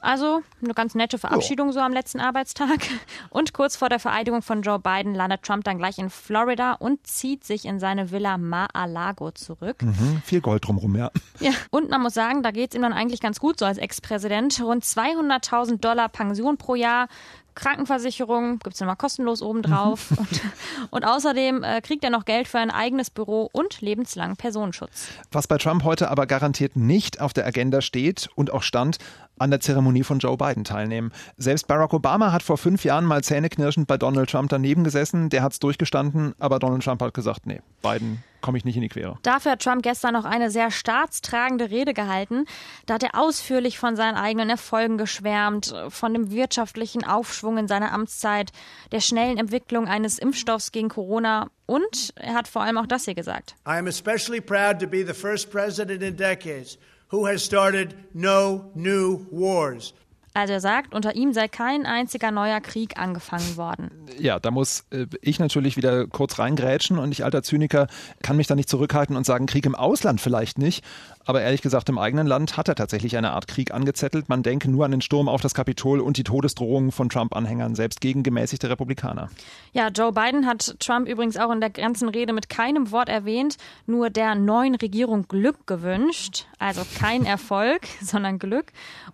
Also 0.00 0.43
eine 0.62 0.75
ganz 0.75 0.94
nette 0.94 1.19
Verabschiedung 1.19 1.72
so 1.72 1.81
am 1.81 1.93
letzten 1.93 2.20
Arbeitstag. 2.20 2.78
Und 3.31 3.52
kurz 3.52 3.76
vor 3.76 3.88
der 3.88 3.98
Vereidigung 3.98 4.43
von 4.43 4.62
Joe 4.62 4.78
Biden 4.78 5.14
landet 5.14 5.43
Trump 5.43 5.64
dann 5.64 5.78
gleich 5.78 5.98
in 5.98 6.10
Florida 6.10 6.72
und 6.75 7.06
zieht 7.06 7.44
sich 7.44 7.64
in 7.64 7.78
seine 7.78 8.10
Villa 8.10 8.38
Mar-a-Lago 8.38 9.32
zurück. 9.32 9.82
Mhm, 9.82 10.22
viel 10.25 10.40
Gold 10.40 10.66
drumherum, 10.66 10.96
ja. 10.96 11.10
Ja, 11.40 11.52
und 11.70 11.90
man 11.90 12.02
muss 12.02 12.14
sagen, 12.14 12.43
da 12.43 12.50
geht 12.50 12.70
es 12.70 12.76
ihm 12.76 12.82
dann 12.82 12.93
eigentlich 12.93 13.20
ganz 13.20 13.40
gut 13.40 13.58
so 13.58 13.66
als 13.66 13.78
Ex-Präsident. 13.78 14.60
Rund 14.62 14.84
200.000 14.84 15.78
Dollar 15.81 16.08
Pension 16.08 16.56
pro 16.56 16.75
Jahr, 16.75 17.08
Krankenversicherung 17.56 18.60
gibt 18.60 18.75
es 18.75 18.81
nochmal 18.81 18.96
kostenlos 18.96 19.43
obendrauf. 19.43 20.12
Mhm. 20.12 20.19
und, 20.19 20.40
und 20.90 21.04
außerdem 21.04 21.64
äh, 21.64 21.81
kriegt 21.81 22.04
er 22.04 22.10
noch 22.10 22.25
Geld 22.25 22.46
für 22.46 22.58
ein 22.58 22.70
eigenes 22.70 23.10
Büro 23.10 23.48
und 23.50 23.81
lebenslangen 23.81 24.37
Personenschutz. 24.37 25.08
Was 25.32 25.48
bei 25.48 25.58
Trump 25.58 25.82
heute 25.82 26.10
aber 26.10 26.26
garantiert 26.26 26.76
nicht 26.76 27.20
auf 27.20 27.32
der 27.32 27.46
Agenda 27.46 27.81
steht 27.81 28.28
und 28.37 28.52
auch 28.52 28.62
stand, 28.62 28.98
an 29.38 29.50
der 29.50 29.60
Zeremonie 29.60 30.04
von 30.04 30.18
Joe 30.18 30.36
Biden 30.36 30.64
teilnehmen. 30.64 31.12
Selbst 31.36 31.66
Barack 31.66 31.93
Obama 31.93 32.32
hat 32.32 32.43
vor 32.43 32.58
fünf 32.58 32.84
Jahren 32.84 33.05
mal 33.05 33.22
zähneknirschend 33.22 33.86
bei 33.86 33.98
Donald 33.98 34.31
Trump 34.31 34.50
daneben 34.50 34.84
gesessen. 34.84 35.28
Der 35.28 35.43
hat 35.43 35.52
es 35.52 35.58
durchgestanden, 35.58 36.34
aber 36.38 36.58
Donald 36.58 36.82
Trump 36.82 37.02
hat 37.02 37.14
gesagt, 37.14 37.46
nee, 37.46 37.60
Biden 37.82 38.22
komme 38.40 38.58
ich 38.58 38.64
nicht 38.64 38.76
in 38.76 38.82
die 38.82 38.88
Quere. 38.88 39.19
Dafür 39.22 39.52
hat 39.52 39.62
Trump 39.62 39.82
gestern 39.82 40.12
noch 40.12 40.24
eine 40.24 40.50
sehr 40.50 40.70
staatstragende 40.70 41.70
Rede 41.70 41.94
gehalten. 41.94 42.44
Da 42.86 42.94
hat 42.94 43.02
er 43.02 43.20
ausführlich 43.20 43.78
von 43.78 43.96
seinen 43.96 44.14
eigenen 44.14 44.50
Erfolgen 44.50 44.98
geschwärmt, 44.98 45.74
von 45.88 46.12
dem 46.12 46.31
wirtschaftlichen 46.31 47.05
Aufschwung 47.05 47.58
in 47.58 47.66
seiner 47.66 47.93
Amtszeit, 47.93 48.52
der 48.93 49.00
schnellen 49.00 49.38
Entwicklung 49.38 49.88
eines 49.88 50.19
Impfstoffs 50.19 50.70
gegen 50.70 50.88
Corona 50.88 51.48
und 51.66 52.14
er 52.14 52.34
hat 52.34 52.46
vor 52.46 52.62
allem 52.62 52.78
auch 52.78 52.86
das 52.86 53.05
hier 53.05 53.14
gesagt. 53.14 53.56
I 53.66 53.78
am 53.78 53.88
especially 53.88 54.40
proud 54.40 54.78
to 54.81 54.86
be 54.86 55.05
the 55.05 55.12
first 55.12 55.50
president 55.50 56.02
in 56.02 56.16
decades 56.16 56.78
who 57.08 57.27
has 57.27 57.43
started 57.44 57.94
no 58.15 58.70
new 58.75 59.27
wars. 59.31 59.93
Also 60.36 60.52
er 60.52 60.60
sagt, 60.60 60.94
unter 60.94 61.16
ihm 61.16 61.32
sei 61.32 61.48
kein 61.48 61.86
einziger 61.86 62.31
neuer 62.31 62.60
Krieg 62.60 62.98
angefangen 62.98 63.56
worden. 63.56 63.90
Ja, 64.19 64.38
da 64.38 64.50
muss 64.50 64.84
äh, 64.90 65.06
ich 65.22 65.38
natürlich 65.38 65.78
wieder 65.78 66.06
kurz 66.06 66.38
reingrätschen 66.38 66.98
und 66.98 67.10
ich 67.10 67.24
alter 67.24 67.43
Zyniker 67.43 67.86
kann 68.22 68.36
mich 68.36 68.46
da 68.46 68.55
nicht 68.55 68.69
zurückhalten 68.69 69.16
und 69.16 69.24
sagen, 69.24 69.46
Krieg 69.46 69.64
im 69.64 69.74
Ausland 69.74 70.20
vielleicht 70.20 70.58
nicht. 70.58 70.84
Aber 71.24 71.40
ehrlich 71.40 71.62
gesagt, 71.62 71.88
im 71.88 71.96
eigenen 71.96 72.26
Land 72.26 72.58
hat 72.58 72.69
er 72.69 72.74
tatsächlich 72.74 73.16
eine 73.16 73.31
Art 73.31 73.48
Krieg 73.48 73.72
angezettelt. 73.72 74.28
Man 74.28 74.43
denke 74.43 74.70
nur 74.70 74.84
an 74.84 74.90
den 74.90 75.00
Sturm 75.00 75.31
auf 75.31 75.40
das 75.40 75.55
Kapitol 75.55 76.00
und 76.00 76.19
die 76.19 76.22
Todesdrohungen 76.22 76.93
von 76.93 77.08
Trump-Anhängern, 77.08 77.74
selbst 77.74 78.02
gegen 78.02 78.22
gemäßigte 78.22 78.69
Republikaner. 78.69 79.31
Ja, 79.72 79.88
Joe 79.88 80.12
Biden 80.12 80.46
hat 80.46 80.76
Trump 80.81 81.08
übrigens 81.08 81.38
auch 81.38 81.50
in 81.50 81.60
der 81.60 81.70
ganzen 81.70 82.10
Rede 82.10 82.34
mit 82.34 82.50
keinem 82.50 82.90
Wort 82.90 83.08
erwähnt, 83.08 83.56
nur 83.86 84.10
der 84.10 84.34
neuen 84.34 84.74
Regierung 84.74 85.28
Glück 85.28 85.66
gewünscht. 85.66 86.44
Also 86.58 86.82
kein 86.98 87.24
Erfolg, 87.26 87.86
sondern 88.02 88.38
Glück. 88.38 88.66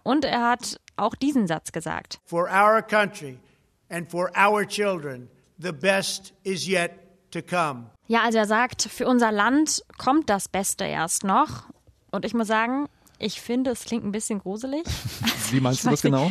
Und 0.03 0.25
er 0.25 0.51
hat 0.51 0.81
auch 1.03 1.15
diesen 1.15 1.47
Satz 1.47 1.73
gesagt. 1.73 2.21
For 2.25 2.49
our 2.49 2.83
country 2.83 3.39
and 3.91 4.11
for 4.11 4.31
our 4.37 4.67
children, 4.67 5.29
the 5.61 5.73
best 5.73 6.33
is 6.45 6.67
yet 6.67 6.93
to 7.33 7.43
come. 7.43 7.91
Ja, 8.09 8.23
also 8.23 8.39
er 8.39 8.47
sagt, 8.47 8.83
für 8.83 9.07
unser 9.07 9.33
Land 9.33 9.83
kommt 9.99 10.29
das 10.31 10.49
Beste 10.49 10.85
erst 10.85 11.25
noch. 11.25 11.65
Und 12.11 12.25
ich 12.25 12.35
muss 12.35 12.47
sagen, 12.47 12.89
ich 13.19 13.41
finde, 13.41 13.71
es 13.71 13.85
klingt 13.85 14.05
ein 14.05 14.13
bisschen 14.13 14.41
gruselig. 14.41 14.85
Wie 15.51 15.61
meinst 15.61 15.85
du 15.85 15.91
das 15.91 16.03
genau? 16.03 16.31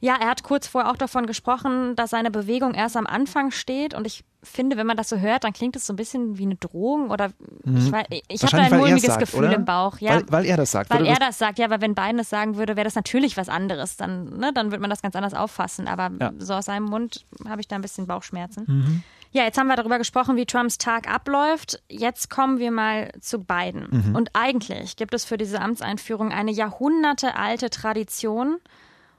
Ja, 0.00 0.14
er 0.20 0.28
hat 0.28 0.42
kurz 0.44 0.66
vorher 0.68 0.90
auch 0.90 0.96
davon 0.96 1.26
gesprochen, 1.26 1.96
dass 1.96 2.10
seine 2.10 2.30
Bewegung 2.30 2.74
erst 2.74 2.96
am 2.96 3.06
Anfang 3.06 3.50
steht. 3.50 3.94
Und 3.94 4.06
ich 4.06 4.24
finde, 4.44 4.76
wenn 4.76 4.86
man 4.86 4.96
das 4.96 5.08
so 5.08 5.16
hört, 5.18 5.42
dann 5.42 5.52
klingt 5.52 5.74
es 5.74 5.86
so 5.86 5.92
ein 5.92 5.96
bisschen 5.96 6.38
wie 6.38 6.44
eine 6.44 6.54
Drohung 6.54 7.10
oder 7.10 7.30
ich, 7.64 7.88
weiß- 7.90 8.22
ich 8.28 8.42
habe 8.44 8.56
da 8.56 8.62
ein 8.62 8.76
mulmiges 8.78 9.02
sagt, 9.02 9.18
Gefühl 9.18 9.46
oder? 9.46 9.54
im 9.56 9.64
Bauch. 9.64 9.98
Ja, 9.98 10.12
Weil, 10.14 10.24
weil 10.28 10.44
er 10.46 10.56
das 10.56 10.70
sagt. 10.70 10.90
Weil 10.90 11.00
Würde 11.00 11.10
er 11.10 11.18
das 11.18 11.38
sagt, 11.38 11.58
ja, 11.58 11.68
weil 11.68 11.80
wenn 11.80 11.96
Biden 11.96 12.16
das 12.18 12.30
sagen 12.30 12.56
würde, 12.56 12.76
wäre 12.76 12.84
das 12.84 12.94
natürlich 12.94 13.36
was 13.36 13.48
anderes. 13.48 13.96
Dann, 13.96 14.38
ne, 14.38 14.52
dann 14.54 14.70
wird 14.70 14.80
man 14.80 14.88
das 14.90 15.02
ganz 15.02 15.16
anders 15.16 15.34
auffassen. 15.34 15.88
Aber 15.88 16.10
Ja. 16.20 16.32
so 16.38 16.54
aus 16.54 16.66
seinem 16.66 16.84
Mund 16.84 17.24
habe 17.48 17.60
ich 17.60 17.66
da 17.66 17.74
ein 17.74 17.82
bisschen 17.82 18.06
Bauchschmerzen. 18.06 19.02
Ja, 19.32 19.42
jetzt 19.42 19.58
haben 19.58 19.66
wir 19.66 19.76
darüber 19.76 19.98
gesprochen, 19.98 20.36
wie 20.36 20.46
Trumps 20.46 20.78
Tag 20.78 21.12
abläuft. 21.12 21.82
Jetzt 21.90 22.30
kommen 22.30 22.58
wir 22.60 22.70
mal 22.70 23.10
zu 23.20 23.40
Biden. 23.40 24.14
Und 24.14 24.30
eigentlich 24.34 24.94
gibt 24.96 25.12
es 25.12 25.24
für 25.24 25.36
diese 25.36 25.60
Amtseinführung 25.60 26.30
eine 26.32 26.52
jahrhundertealte 26.52 27.68
Tradition. 27.70 28.58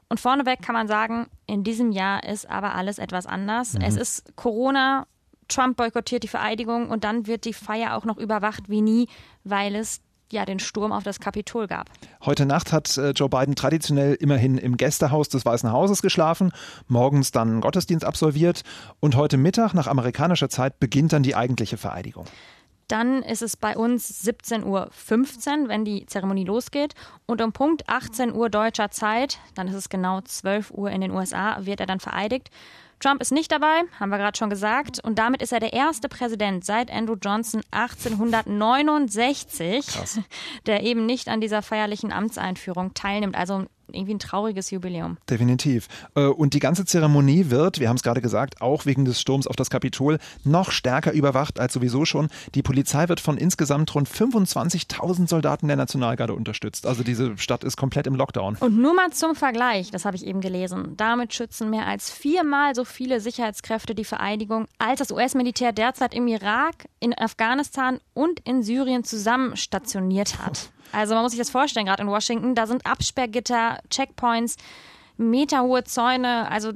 Und 0.09 0.19
vorneweg 0.19 0.61
kann 0.63 0.73
man 0.73 0.87
sagen, 0.87 1.27
in 1.45 1.63
diesem 1.63 1.91
Jahr 1.91 2.23
ist 2.23 2.49
aber 2.49 2.73
alles 2.73 2.97
etwas 2.97 3.27
anders. 3.27 3.75
Es 3.79 3.95
ist 3.95 4.35
Corona, 4.35 5.05
Trump 5.47 5.77
boykottiert 5.77 6.23
die 6.23 6.27
Vereidigung 6.27 6.89
und 6.89 7.03
dann 7.03 7.27
wird 7.27 7.45
die 7.45 7.53
Feier 7.53 7.95
auch 7.95 8.05
noch 8.05 8.17
überwacht 8.17 8.69
wie 8.69 8.81
nie, 8.81 9.07
weil 9.43 9.75
es 9.75 10.01
ja 10.31 10.45
den 10.45 10.59
Sturm 10.59 10.91
auf 10.91 11.03
das 11.03 11.19
Kapitol 11.19 11.67
gab. 11.67 11.89
Heute 12.23 12.45
Nacht 12.45 12.71
hat 12.71 12.97
äh, 12.97 13.11
Joe 13.11 13.29
Biden 13.29 13.55
traditionell 13.55 14.13
immerhin 14.15 14.57
im 14.57 14.77
Gästehaus 14.77 15.29
des 15.29 15.45
Weißen 15.45 15.71
Hauses 15.71 16.01
geschlafen, 16.01 16.51
morgens 16.87 17.31
dann 17.31 17.61
Gottesdienst 17.61 18.05
absolviert 18.05 18.63
und 18.99 19.15
heute 19.15 19.37
Mittag 19.37 19.73
nach 19.73 19.87
amerikanischer 19.87 20.49
Zeit 20.49 20.79
beginnt 20.79 21.13
dann 21.13 21.23
die 21.23 21.35
eigentliche 21.35 21.77
Vereidigung. 21.77 22.25
Dann 22.89 23.21
ist 23.21 23.43
es 23.43 23.55
bei 23.55 23.77
uns 23.77 24.25
17.15 24.25 24.65
Uhr, 24.65 25.69
wenn 25.69 25.85
die 25.85 26.07
Zeremonie 26.07 26.43
losgeht. 26.43 26.95
Und 27.27 27.41
um 27.41 27.53
Punkt 27.53 27.87
18 27.87 28.33
Uhr 28.33 28.49
deutscher 28.49 28.89
Zeit, 28.89 29.39
dann 29.53 29.67
ist 29.67 29.75
es 29.75 29.89
genau 29.89 30.21
12 30.21 30.71
Uhr 30.71 30.89
in 30.89 31.01
den 31.01 31.11
USA, 31.11 31.65
wird 31.65 31.79
er 31.79 31.85
dann 31.85 31.99
vereidigt. 31.99 32.49
Trump 32.99 33.21
ist 33.21 33.31
nicht 33.31 33.51
dabei, 33.51 33.83
haben 33.99 34.09
wir 34.09 34.17
gerade 34.17 34.37
schon 34.37 34.49
gesagt. 34.49 35.03
Und 35.03 35.19
damit 35.19 35.41
ist 35.41 35.53
er 35.53 35.59
der 35.59 35.73
erste 35.73 36.09
Präsident 36.09 36.65
seit 36.65 36.91
Andrew 36.91 37.15
Johnson 37.21 37.61
1869, 37.71 39.85
der 40.65 40.83
eben 40.83 41.05
nicht 41.05 41.29
an 41.29 41.41
dieser 41.41 41.61
feierlichen 41.61 42.11
Amtseinführung 42.11 42.93
teilnimmt. 42.93 43.35
Also 43.35 43.65
irgendwie 43.93 44.13
ein 44.13 44.19
trauriges 44.19 44.71
Jubiläum. 44.71 45.17
Definitiv. 45.29 45.87
Äh, 46.15 46.25
Und 46.25 46.53
die 46.53 46.59
ganze 46.59 46.85
Zeremonie 46.85 47.49
wird, 47.49 47.79
wir 47.79 47.89
haben 47.89 47.95
es 47.95 48.03
gerade 48.03 48.21
gesagt, 48.21 48.61
auch 48.61 48.85
wegen 48.85 49.05
des 49.05 49.21
Sturms 49.21 49.47
auf 49.47 49.55
das 49.55 49.69
Kapitol 49.69 50.19
noch 50.43 50.71
stärker 50.71 51.11
überwacht 51.11 51.59
als 51.59 51.73
sowieso 51.73 52.05
schon. 52.05 52.29
Die 52.55 52.61
Polizei 52.61 53.09
wird 53.09 53.19
von 53.19 53.37
insgesamt 53.37 53.93
rund 53.95 54.07
25.000 54.07 55.27
Soldaten 55.27 55.67
der 55.67 55.77
Nationalgarde 55.77 56.33
unterstützt. 56.33 56.85
Also 56.85 57.03
diese 57.03 57.37
Stadt 57.37 57.63
ist 57.63 57.77
komplett 57.77 58.07
im 58.07 58.15
Lockdown. 58.15 58.57
Und 58.59 58.77
nur 58.77 58.93
mal 58.93 59.11
zum 59.11 59.35
Vergleich, 59.35 59.91
das 59.91 60.05
habe 60.05 60.15
ich 60.15 60.25
eben 60.25 60.41
gelesen. 60.41 60.95
Damit 60.97 61.33
schützen 61.33 61.69
mehr 61.69 61.87
als 61.87 62.09
viermal 62.09 62.75
so 62.75 62.85
viele 62.89 63.21
Sicherheitskräfte 63.21 63.95
die 63.95 64.05
Vereidigung, 64.05 64.67
als 64.77 64.99
das 64.99 65.11
US-Militär 65.11 65.71
derzeit 65.71 66.13
im 66.13 66.27
Irak, 66.27 66.87
in 66.99 67.17
Afghanistan 67.17 67.99
und 68.13 68.39
in 68.41 68.63
Syrien 68.63 69.03
zusammen 69.03 69.55
stationiert 69.55 70.39
hat. 70.39 70.71
Also 70.91 71.13
man 71.13 71.23
muss 71.23 71.31
sich 71.31 71.39
das 71.39 71.49
vorstellen, 71.49 71.85
gerade 71.85 72.03
in 72.03 72.09
Washington, 72.09 72.55
da 72.55 72.67
sind 72.67 72.85
Absperrgitter, 72.85 73.79
Checkpoints, 73.89 74.57
meterhohe 75.17 75.83
Zäune. 75.83 76.49
Also 76.49 76.71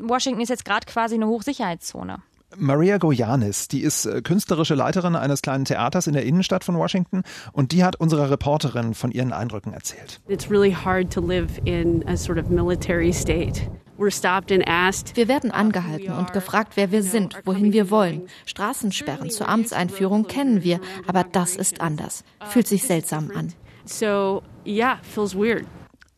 Washington 0.00 0.40
ist 0.40 0.48
jetzt 0.48 0.64
gerade 0.64 0.86
quasi 0.86 1.16
eine 1.16 1.26
Hochsicherheitszone. 1.26 2.22
Maria 2.56 2.96
Goyanis, 2.96 3.68
die 3.68 3.82
ist 3.82 4.06
äh, 4.06 4.22
künstlerische 4.22 4.74
Leiterin 4.74 5.16
eines 5.16 5.42
kleinen 5.42 5.66
Theaters 5.66 6.06
in 6.06 6.14
der 6.14 6.24
Innenstadt 6.24 6.64
von 6.64 6.76
Washington 6.76 7.22
und 7.52 7.72
die 7.72 7.84
hat 7.84 7.96
unserer 7.96 8.30
Reporterin 8.30 8.94
von 8.94 9.10
ihren 9.10 9.32
Eindrücken 9.32 9.74
erzählt. 9.74 10.20
It's 10.28 10.50
really 10.50 10.72
hard 10.72 11.12
to 11.12 11.20
live 11.20 11.60
in 11.64 12.06
a 12.08 12.16
sort 12.16 12.38
of 12.38 12.48
military 12.48 13.12
state. 13.12 13.70
We're 13.98 14.10
stopped 14.10 14.50
and 14.50 14.66
asked. 14.66 15.16
Wir 15.16 15.28
werden 15.28 15.50
angehalten 15.50 16.12
und 16.12 16.32
gefragt, 16.32 16.72
wer 16.76 16.90
wir 16.90 17.02
sind, 17.02 17.36
wohin 17.44 17.72
wir 17.72 17.90
wollen. 17.90 18.28
Straßensperren 18.46 19.28
zur 19.28 19.48
Amtseinführung 19.48 20.26
kennen 20.26 20.62
wir, 20.62 20.80
aber 21.06 21.24
das 21.24 21.56
ist 21.56 21.80
anders. 21.80 22.24
Fühlt 22.48 22.68
sich 22.68 22.84
seltsam 22.84 23.30
an. 23.34 23.52
So, 23.84 24.42
yeah, 24.64 24.98
feels 25.02 25.34
weird. 25.34 25.66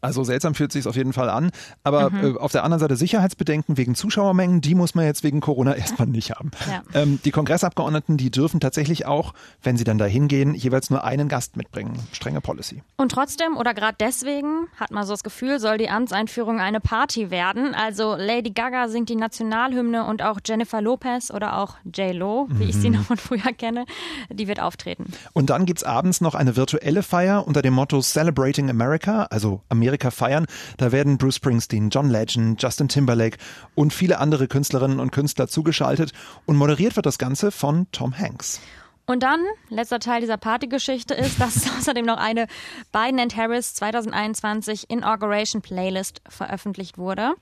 Also 0.00 0.24
seltsam 0.24 0.54
fühlt 0.54 0.72
sich 0.72 0.86
auf 0.86 0.96
jeden 0.96 1.12
Fall 1.12 1.28
an. 1.30 1.50
Aber 1.82 2.10
Mhm. 2.10 2.36
äh, 2.36 2.38
auf 2.38 2.52
der 2.52 2.64
anderen 2.64 2.80
Seite 2.80 2.96
Sicherheitsbedenken 2.96 3.76
wegen 3.76 3.94
Zuschauermengen, 3.94 4.60
die 4.60 4.74
muss 4.74 4.94
man 4.94 5.04
jetzt 5.04 5.22
wegen 5.24 5.40
Corona 5.40 5.74
erstmal 5.76 6.08
nicht 6.08 6.30
haben. 6.32 6.50
Ja. 6.68 6.82
Ähm, 7.02 7.20
die 7.24 7.30
Kongressabgeordneten, 7.30 8.16
die 8.16 8.30
dürfen 8.30 8.60
tatsächlich 8.60 9.06
auch, 9.06 9.34
wenn 9.62 9.76
sie 9.76 9.84
dann 9.84 9.98
da 9.98 10.04
hingehen, 10.06 10.54
jeweils 10.54 10.90
nur 10.90 11.04
einen 11.04 11.28
Gast 11.28 11.56
mitbringen. 11.56 11.98
Strenge 12.12 12.40
Policy. 12.40 12.82
Und 12.96 13.12
trotzdem 13.12 13.56
oder 13.56 13.74
gerade 13.74 13.96
deswegen 14.00 14.66
hat 14.78 14.90
man 14.90 15.04
so 15.04 15.12
das 15.12 15.22
Gefühl, 15.22 15.58
soll 15.60 15.78
die 15.78 15.90
Amtseinführung 15.90 16.60
eine 16.60 16.80
Party 16.80 17.30
werden. 17.30 17.74
Also 17.74 18.14
Lady 18.16 18.50
Gaga 18.50 18.88
singt 18.88 19.08
die 19.08 19.16
Nationalhymne 19.16 20.04
und 20.04 20.22
auch 20.22 20.38
Jennifer 20.44 20.80
Lopez 20.80 21.30
oder 21.30 21.58
auch 21.58 21.76
J-Lo, 21.84 22.46
wie 22.50 22.64
ich 22.64 22.76
sie 22.76 22.90
noch 22.90 23.02
von 23.02 23.16
früher 23.16 23.52
kenne, 23.56 23.84
die 24.30 24.48
wird 24.48 24.60
auftreten. 24.60 25.06
Und 25.32 25.50
dann 25.50 25.66
gibt's 25.66 25.84
abends 25.84 26.20
noch 26.20 26.34
eine 26.34 26.56
virtuelle 26.56 27.02
Feier 27.02 27.46
unter 27.46 27.62
dem 27.62 27.74
Motto 27.74 28.00
Celebrating 28.00 28.70
America, 28.70 29.24
also 29.30 29.60
Amerika 29.68 29.89
feiern. 29.98 30.46
Da 30.76 30.92
werden 30.92 31.18
Bruce 31.18 31.36
Springsteen, 31.36 31.90
John 31.90 32.08
Legend, 32.08 32.62
Justin 32.62 32.88
Timberlake 32.88 33.38
und 33.74 33.92
viele 33.92 34.18
andere 34.18 34.48
Künstlerinnen 34.48 35.00
und 35.00 35.10
Künstler 35.10 35.48
zugeschaltet. 35.48 36.12
Und 36.46 36.56
moderiert 36.56 36.96
wird 36.96 37.06
das 37.06 37.18
Ganze 37.18 37.50
von 37.50 37.86
Tom 37.92 38.16
Hanks. 38.18 38.60
Und 39.06 39.24
dann, 39.24 39.40
letzter 39.70 39.98
Teil 39.98 40.20
dieser 40.20 40.36
Partygeschichte 40.36 41.14
ist, 41.14 41.40
dass 41.40 41.68
außerdem 41.78 42.06
noch 42.06 42.18
eine 42.18 42.46
Biden 42.92 43.18
and 43.18 43.36
Harris 43.36 43.74
2021 43.74 44.88
Inauguration 44.88 45.62
Playlist 45.62 46.22
veröffentlicht 46.28 46.96
wurde. 46.96 47.32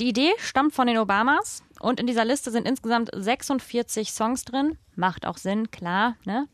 Die 0.00 0.08
Idee 0.08 0.30
stammt 0.38 0.72
von 0.72 0.86
den 0.86 0.96
Obamas 0.96 1.62
und 1.80 2.00
in 2.00 2.06
dieser 2.06 2.24
Liste 2.24 2.50
sind 2.50 2.66
insgesamt 2.66 3.10
46 3.14 4.12
Songs 4.12 4.44
drin. 4.46 4.78
Macht 4.96 5.26
auch 5.26 5.36
Sinn, 5.36 5.70
klar, 5.70 6.16
ne? 6.24 6.46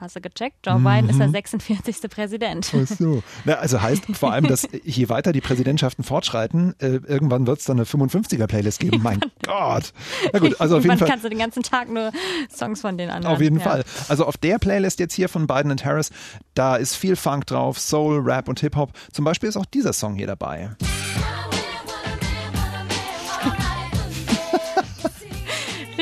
Hast 0.00 0.16
du 0.16 0.20
gecheckt? 0.22 0.66
Joe 0.66 0.78
Biden 0.78 1.10
ist 1.10 1.20
der 1.20 1.28
46. 1.28 2.08
Präsident. 2.08 2.72
Ach 2.74 2.86
so. 2.86 3.22
Na, 3.44 3.56
also 3.56 3.82
heißt 3.82 4.04
vor 4.16 4.32
allem, 4.32 4.46
dass 4.46 4.66
je 4.82 5.10
weiter 5.10 5.32
die 5.32 5.42
Präsidentschaften 5.42 6.04
fortschreiten, 6.04 6.74
äh, 6.78 7.00
irgendwann 7.06 7.46
wird 7.46 7.58
es 7.58 7.66
dann 7.66 7.76
eine 7.76 7.84
55er-Playlist 7.84 8.80
geben. 8.80 9.02
Mein 9.02 9.20
Gott. 9.44 9.92
Na 10.32 10.38
gut, 10.38 10.58
also 10.58 10.78
auf 10.78 10.84
jeden 10.84 10.96
Fall. 10.96 11.06
kannst 11.06 11.26
du 11.26 11.28
den 11.28 11.38
ganzen 11.38 11.62
Tag 11.62 11.90
nur 11.90 12.12
Songs 12.50 12.80
von 12.80 12.96
den 12.96 13.10
anderen. 13.10 13.34
Auf 13.34 13.42
jeden 13.42 13.58
ja. 13.58 13.64
Fall. 13.64 13.84
Also 14.08 14.24
auf 14.24 14.38
der 14.38 14.58
Playlist 14.58 15.00
jetzt 15.00 15.12
hier 15.12 15.28
von 15.28 15.46
Biden 15.46 15.70
und 15.70 15.84
Harris, 15.84 16.10
da 16.54 16.76
ist 16.76 16.96
viel 16.96 17.14
Funk 17.14 17.46
drauf, 17.46 17.78
Soul, 17.78 18.20
Rap 18.20 18.48
und 18.48 18.58
Hip-Hop. 18.60 18.92
Zum 19.12 19.26
Beispiel 19.26 19.50
ist 19.50 19.58
auch 19.58 19.66
dieser 19.66 19.92
Song 19.92 20.14
hier 20.14 20.28
dabei. 20.28 20.70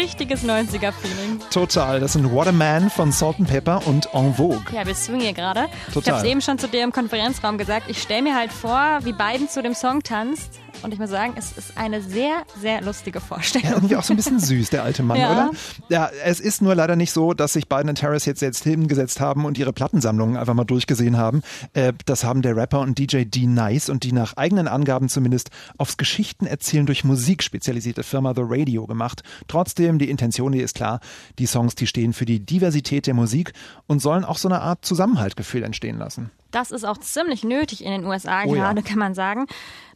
Richtiges 0.09 0.43
90er-Feeling. 0.43 1.39
Total. 1.51 2.01
Das 2.01 2.15
sind 2.15 2.33
What 2.33 2.47
a 2.47 2.53
Man 2.53 2.89
von 2.89 3.13
Salt 3.13 3.39
and 3.41 3.47
Pepper 3.47 3.87
und 3.87 4.09
En 4.15 4.33
Vogue. 4.33 4.63
Ja, 4.73 4.87
wir 4.87 4.95
swingen 4.95 5.21
hier 5.21 5.35
gerade. 5.35 5.67
Ich 5.89 6.09
habe 6.09 6.17
es 6.17 6.25
eben 6.25 6.41
schon 6.41 6.59
zu 6.59 6.67
dir 6.67 6.83
im 6.83 6.93
Konferenzraum 6.93 7.59
gesagt. 7.59 7.91
Ich 7.91 8.01
stelle 8.01 8.23
mir 8.23 8.35
halt 8.35 8.51
vor, 8.51 9.01
wie 9.03 9.13
Biden 9.13 9.51
zu 9.51 9.63
dem 9.63 9.75
Song 9.75 10.03
tanzt. 10.03 10.58
Und 10.83 10.93
ich 10.93 10.99
muss 10.99 11.11
sagen, 11.11 11.33
es 11.37 11.53
ist 11.57 11.77
eine 11.77 12.01
sehr, 12.03 12.45
sehr 12.61 12.81
lustige 12.83 13.19
Ja, 13.19 13.25
Vorstellung. 13.25 13.71
irgendwie 13.73 13.97
auch 13.97 14.03
so 14.03 14.13
ein 14.13 14.17
bisschen 14.17 14.39
süß, 14.39 14.71
der 14.71 14.85
alte 14.85 15.03
Mann, 15.03 15.19
Ja. 15.21 15.33
oder? 15.33 15.51
Ja, 15.89 16.11
es 16.25 16.41
ist 16.41 16.63
nur 16.63 16.75
leider 16.75 16.95
nicht 16.97 17.13
so, 17.13 17.35
dass 17.35 17.55
sich 17.55 17.69
Biden 17.69 17.89
und 17.89 18.03
Harris 18.03 18.25
jetzt, 18.27 18.43
jetzt 18.43 18.63
hingesetzt 18.65 19.21
haben 19.21 19.45
und 19.45 19.59
ihre 19.59 19.73
Plattensammlungen 19.73 20.37
einfach 20.37 20.55
mal 20.55 20.65
durchgesehen 20.65 21.17
haben. 21.17 21.43
Äh, 21.73 21.93
das 22.07 22.25
haben 22.25 22.43
der 22.43 22.57
Rapper 22.57 22.81
und 22.81 22.99
DJ 22.99 23.25
D 23.25 23.47
Nice 23.47 23.89
und 23.89 24.05
die 24.05 24.13
nach 24.13 24.37
eigenen 24.37 24.69
Angaben 24.69 25.09
zumindest 25.09 25.51
aufs 25.79 25.97
Geschichtenerzählen 25.97 26.87
durch 26.87 27.05
Musik 27.05 27.43
spezialisierte 27.43 28.03
Firma 28.03 28.33
The 28.35 28.43
Radio 28.45 28.87
gemacht. 28.87 29.23
Trotzdem, 29.49 29.99
die 29.99 30.11
Intention 30.11 30.53
hier 30.53 30.65
ist 30.65 30.77
klar, 30.77 31.01
die 31.39 31.47
Songs, 31.47 31.75
die 31.75 31.87
stehen 31.87 32.13
für 32.13 32.25
die 32.27 32.41
Diversität 32.41 33.07
der 33.07 33.15
Musik 33.15 33.53
und 33.87 34.01
sollen 34.01 34.25
auch 34.25 34.39
so 34.39 34.49
eine 34.49 34.61
Art 34.61 34.85
Zusammenhaltgefühl 34.85 35.63
entstehen 35.65 35.99
lassen. 35.99 36.31
Das 36.51 36.71
ist 36.71 36.85
auch 36.85 36.97
ziemlich 36.99 37.45
nötig 37.45 37.85
in 37.85 37.91
den 37.91 38.05
USA 38.07 38.45
Oh 38.47 38.55
ja. 38.55 38.63
gerade, 38.63 38.83
kann 38.83 38.99
man 38.99 39.13
sagen. 39.15 39.47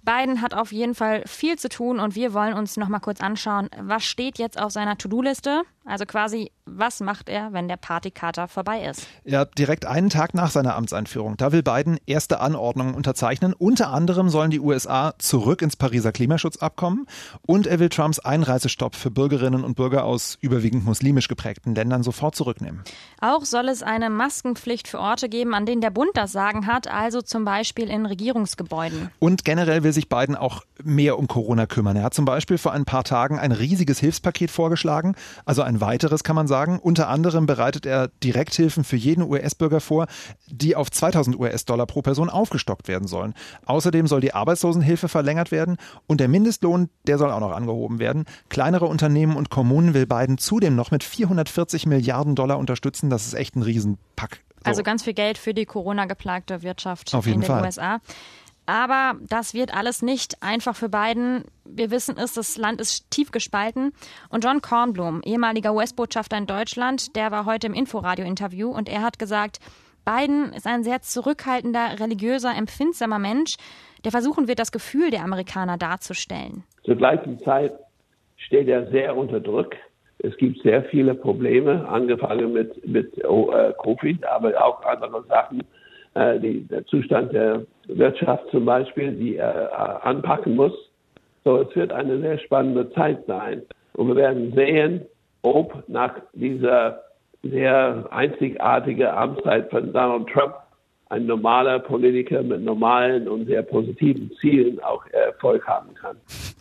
Biden 0.02 0.42
hat 0.42 0.54
auf 0.54 0.72
jeden 0.72 0.94
Fall 0.94 1.22
viel 1.26 1.58
zu 1.58 1.68
tun 1.68 2.00
und 2.00 2.14
wir 2.14 2.34
wollen 2.34 2.54
uns 2.54 2.76
noch 2.76 2.88
mal 2.88 3.00
kurz 3.00 3.20
anschauen, 3.20 3.68
was 3.80 4.04
steht 4.04 4.38
jetzt 4.38 4.60
auf 4.60 4.72
seiner 4.72 4.98
To-Do-Liste? 4.98 5.62
Also 5.84 6.06
quasi, 6.06 6.52
was 6.64 7.00
macht 7.00 7.28
er, 7.28 7.52
wenn 7.52 7.66
der 7.66 7.76
Partykater 7.76 8.46
vorbei 8.46 8.84
ist? 8.84 9.08
Ja, 9.24 9.44
direkt 9.44 9.84
einen 9.84 10.10
Tag 10.10 10.32
nach 10.32 10.50
seiner 10.50 10.76
Amtseinführung. 10.76 11.36
Da 11.36 11.50
will 11.50 11.64
Biden 11.64 11.98
erste 12.06 12.38
Anordnungen 12.38 12.94
unterzeichnen. 12.94 13.52
Unter 13.52 13.90
anderem 13.90 14.28
sollen 14.28 14.52
die 14.52 14.60
USA 14.60 15.14
zurück 15.18 15.60
ins 15.60 15.74
Pariser 15.74 16.12
Klimaschutzabkommen 16.12 17.06
und 17.44 17.66
er 17.66 17.80
will 17.80 17.88
Trumps 17.88 18.20
Einreisestopp 18.20 18.94
für 18.94 19.10
Bürgerinnen 19.10 19.64
und 19.64 19.74
Bürger 19.74 20.04
aus 20.04 20.38
überwiegend 20.40 20.84
muslimisch 20.84 21.26
geprägten 21.26 21.74
Ländern 21.74 22.04
sofort 22.04 22.36
zurücknehmen. 22.36 22.82
Auch 23.20 23.44
soll 23.44 23.68
es 23.68 23.82
eine 23.82 24.08
Maskenpflicht 24.08 24.86
für 24.86 25.00
Orte 25.00 25.28
geben, 25.28 25.52
an 25.52 25.66
denen 25.66 25.80
der 25.80 25.90
Bund 25.90 26.10
das 26.14 26.30
Sagen 26.30 26.68
hat, 26.68 26.86
also 26.86 27.22
zum 27.22 27.44
Beispiel 27.44 27.90
in 27.90 28.06
Regierungsgebäuden. 28.06 29.10
Und 29.18 29.44
generell 29.44 29.82
will 29.82 29.91
sich 29.92 30.08
Biden 30.08 30.36
auch 30.36 30.62
mehr 30.82 31.18
um 31.18 31.28
Corona 31.28 31.66
kümmern. 31.66 31.96
Er 31.96 32.04
hat 32.04 32.14
zum 32.14 32.24
Beispiel 32.24 32.58
vor 32.58 32.72
ein 32.72 32.84
paar 32.84 33.04
Tagen 33.04 33.38
ein 33.38 33.52
riesiges 33.52 33.98
Hilfspaket 33.98 34.50
vorgeschlagen, 34.50 35.14
also 35.44 35.62
ein 35.62 35.80
weiteres, 35.80 36.24
kann 36.24 36.36
man 36.36 36.46
sagen. 36.46 36.78
Unter 36.78 37.08
anderem 37.08 37.46
bereitet 37.46 37.86
er 37.86 38.08
Direkthilfen 38.22 38.84
für 38.84 38.96
jeden 38.96 39.22
US-Bürger 39.22 39.80
vor, 39.80 40.06
die 40.48 40.76
auf 40.76 40.90
2000 40.90 41.38
US-Dollar 41.38 41.86
pro 41.86 42.02
Person 42.02 42.30
aufgestockt 42.30 42.88
werden 42.88 43.08
sollen. 43.08 43.34
Außerdem 43.66 44.06
soll 44.06 44.20
die 44.20 44.34
Arbeitslosenhilfe 44.34 45.08
verlängert 45.08 45.50
werden 45.50 45.76
und 46.06 46.20
der 46.20 46.28
Mindestlohn, 46.28 46.88
der 47.06 47.18
soll 47.18 47.30
auch 47.30 47.40
noch 47.40 47.52
angehoben 47.52 47.98
werden. 47.98 48.24
Kleinere 48.48 48.86
Unternehmen 48.86 49.36
und 49.36 49.50
Kommunen 49.50 49.94
will 49.94 50.06
Biden 50.06 50.38
zudem 50.38 50.76
noch 50.76 50.90
mit 50.90 51.04
440 51.04 51.86
Milliarden 51.86 52.34
Dollar 52.34 52.58
unterstützen. 52.58 53.10
Das 53.10 53.26
ist 53.26 53.34
echt 53.34 53.56
ein 53.56 53.62
Riesenpack. 53.62 54.40
So. 54.64 54.68
Also 54.68 54.82
ganz 54.84 55.02
viel 55.02 55.14
Geld 55.14 55.38
für 55.38 55.54
die 55.54 55.66
Corona-geplagte 55.66 56.62
Wirtschaft 56.62 57.12
in 57.12 57.20
den 57.22 57.42
Fall. 57.42 57.64
USA. 57.64 58.00
Aber 58.72 59.18
das 59.28 59.52
wird 59.52 59.76
alles 59.76 60.00
nicht 60.00 60.42
einfach 60.42 60.74
für 60.74 60.88
Biden. 60.88 61.44
Wir 61.66 61.90
wissen 61.90 62.16
es, 62.16 62.32
das 62.32 62.56
Land 62.56 62.80
ist 62.80 63.10
tief 63.10 63.30
gespalten. 63.30 63.92
Und 64.30 64.44
John 64.44 64.62
Kornblum, 64.62 65.20
ehemaliger 65.26 65.74
US-Botschafter 65.74 66.38
in 66.38 66.46
Deutschland, 66.46 67.14
der 67.14 67.30
war 67.30 67.44
heute 67.44 67.66
im 67.66 67.74
Inforadio-Interview 67.74 68.70
und 68.70 68.88
er 68.88 69.02
hat 69.02 69.18
gesagt, 69.18 69.58
Biden 70.06 70.54
ist 70.54 70.66
ein 70.66 70.84
sehr 70.84 71.02
zurückhaltender, 71.02 72.00
religiöser, 72.00 72.56
empfindsamer 72.56 73.18
Mensch, 73.18 73.56
der 74.06 74.10
versuchen 74.10 74.48
wird, 74.48 74.58
das 74.58 74.72
Gefühl 74.72 75.10
der 75.10 75.22
Amerikaner 75.22 75.76
darzustellen. 75.76 76.64
Zur 76.84 76.96
gleichen 76.96 77.40
Zeit 77.40 77.74
steht 78.38 78.68
er 78.68 78.90
sehr 78.90 79.14
unter 79.14 79.40
Druck. 79.40 79.76
Es 80.20 80.34
gibt 80.38 80.62
sehr 80.62 80.82
viele 80.84 81.14
Probleme, 81.14 81.86
angefangen 81.86 82.54
mit, 82.54 82.88
mit 82.88 83.22
oh, 83.28 83.52
äh, 83.52 83.74
Covid, 83.82 84.24
aber 84.24 84.64
auch 84.64 84.82
andere 84.82 85.22
Sachen. 85.24 85.62
Äh, 86.14 86.40
die, 86.40 86.66
der 86.68 86.84
Zustand 86.86 87.32
der 87.32 87.62
Wirtschaft 87.86 88.50
zum 88.50 88.64
Beispiel, 88.64 89.12
die 89.12 89.36
er 89.36 90.04
anpacken 90.04 90.56
muss. 90.56 90.72
So, 91.44 91.62
es 91.62 91.74
wird 91.74 91.92
eine 91.92 92.20
sehr 92.20 92.38
spannende 92.38 92.90
Zeit 92.92 93.24
sein. 93.26 93.62
Und 93.94 94.08
wir 94.08 94.16
werden 94.16 94.52
sehen, 94.54 95.02
ob 95.42 95.82
nach 95.88 96.14
dieser 96.34 97.00
sehr 97.42 98.06
einzigartige 98.10 99.12
Amtszeit 99.12 99.70
von 99.70 99.92
Donald 99.92 100.28
Trump 100.28 100.54
ein 101.12 101.26
normaler 101.26 101.78
Politiker 101.78 102.42
mit 102.42 102.62
normalen 102.62 103.28
und 103.28 103.44
sehr 103.44 103.62
positiven 103.62 104.30
Zielen 104.40 104.80
auch 104.80 105.04
Erfolg 105.08 105.66
haben 105.66 105.92
kann. 105.94 106.16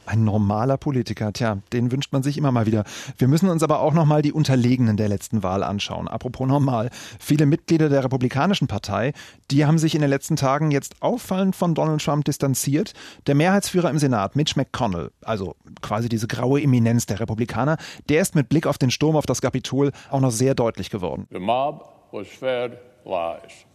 Ein 0.06 0.26
normaler 0.26 0.76
Politiker, 0.76 1.32
tja, 1.32 1.60
den 1.72 1.90
wünscht 1.90 2.12
man 2.12 2.22
sich 2.22 2.38
immer 2.38 2.52
mal 2.52 2.66
wieder. 2.66 2.84
Wir 3.18 3.30
müssen 3.30 3.50
uns 3.50 3.64
aber 3.64 3.80
auch 3.80 3.94
noch 3.94 4.04
mal 4.04 4.22
die 4.22 4.34
Unterlegenen 4.34 4.98
der 4.98 5.08
letzten 5.08 5.42
Wahl 5.42 5.64
anschauen. 5.64 6.10
Apropos 6.10 6.50
normal. 6.50 6.90
Viele 7.18 7.46
Mitglieder 7.46 7.88
der 7.88 8.04
Republikanischen 8.04 8.68
Partei, 8.68 9.14
die 9.52 9.66
haben 9.66 9.78
sich 9.78 9.96
in 9.96 10.02
den 10.02 10.10
letzten 10.10 10.36
Tagen 10.36 10.72
jetzt 10.72 11.02
auffallend 11.02 11.56
von 11.56 11.74
Donald 11.74 12.04
Trump 12.04 12.26
distanziert. 12.26 12.92
Der 13.28 13.36
Mehrheitsführer 13.36 13.90
im 13.90 14.00
Senat, 14.00 14.36
Mitch 14.36 14.56
McConnell, 14.58 15.12
also 15.24 15.56
quasi 15.82 16.10
diese 16.10 16.28
graue 16.28 16.62
Eminenz 16.62 17.06
der 17.06 17.22
Republikaner, 17.22 17.78
der 18.10 18.22
ist 18.22 18.36
mit 18.36 18.50
Blick 18.50 18.68
auf 18.68 18.78
den 18.78 18.92
Sturm 18.92 19.16
auf 19.16 19.26
das 19.26 19.42
Kapitol 19.42 19.92
auch 20.10 20.20
noch 20.20 20.32
sehr 20.32 20.56
deutlich 20.56 20.90
geworden. 20.90 21.26
The 21.32 21.40
mob 21.40 21.88
was 22.12 22.28
fed 22.28 22.78
lies. 23.06 23.71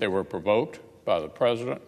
They 0.00 0.10
were 0.10 0.24
provoked 0.24 0.80
by 1.04 1.20
the 1.20 1.28
president 1.28 1.80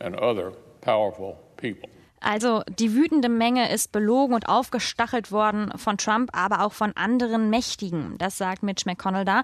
and 0.00 0.16
other 0.16 0.52
powerful 0.80 1.38
people. 1.56 1.88
Also 2.20 2.62
die 2.68 2.94
wütende 2.94 3.28
Menge 3.28 3.72
ist 3.72 3.92
belogen 3.92 4.34
und 4.34 4.48
aufgestachelt 4.48 5.32
worden 5.32 5.72
von 5.76 5.96
Trump, 5.96 6.30
aber 6.34 6.64
auch 6.64 6.72
von 6.72 6.92
anderen 6.94 7.48
Mächtigen. 7.48 8.18
Das 8.18 8.36
sagt 8.36 8.62
Mitch 8.62 8.84
McConnell 8.86 9.24
da. 9.24 9.42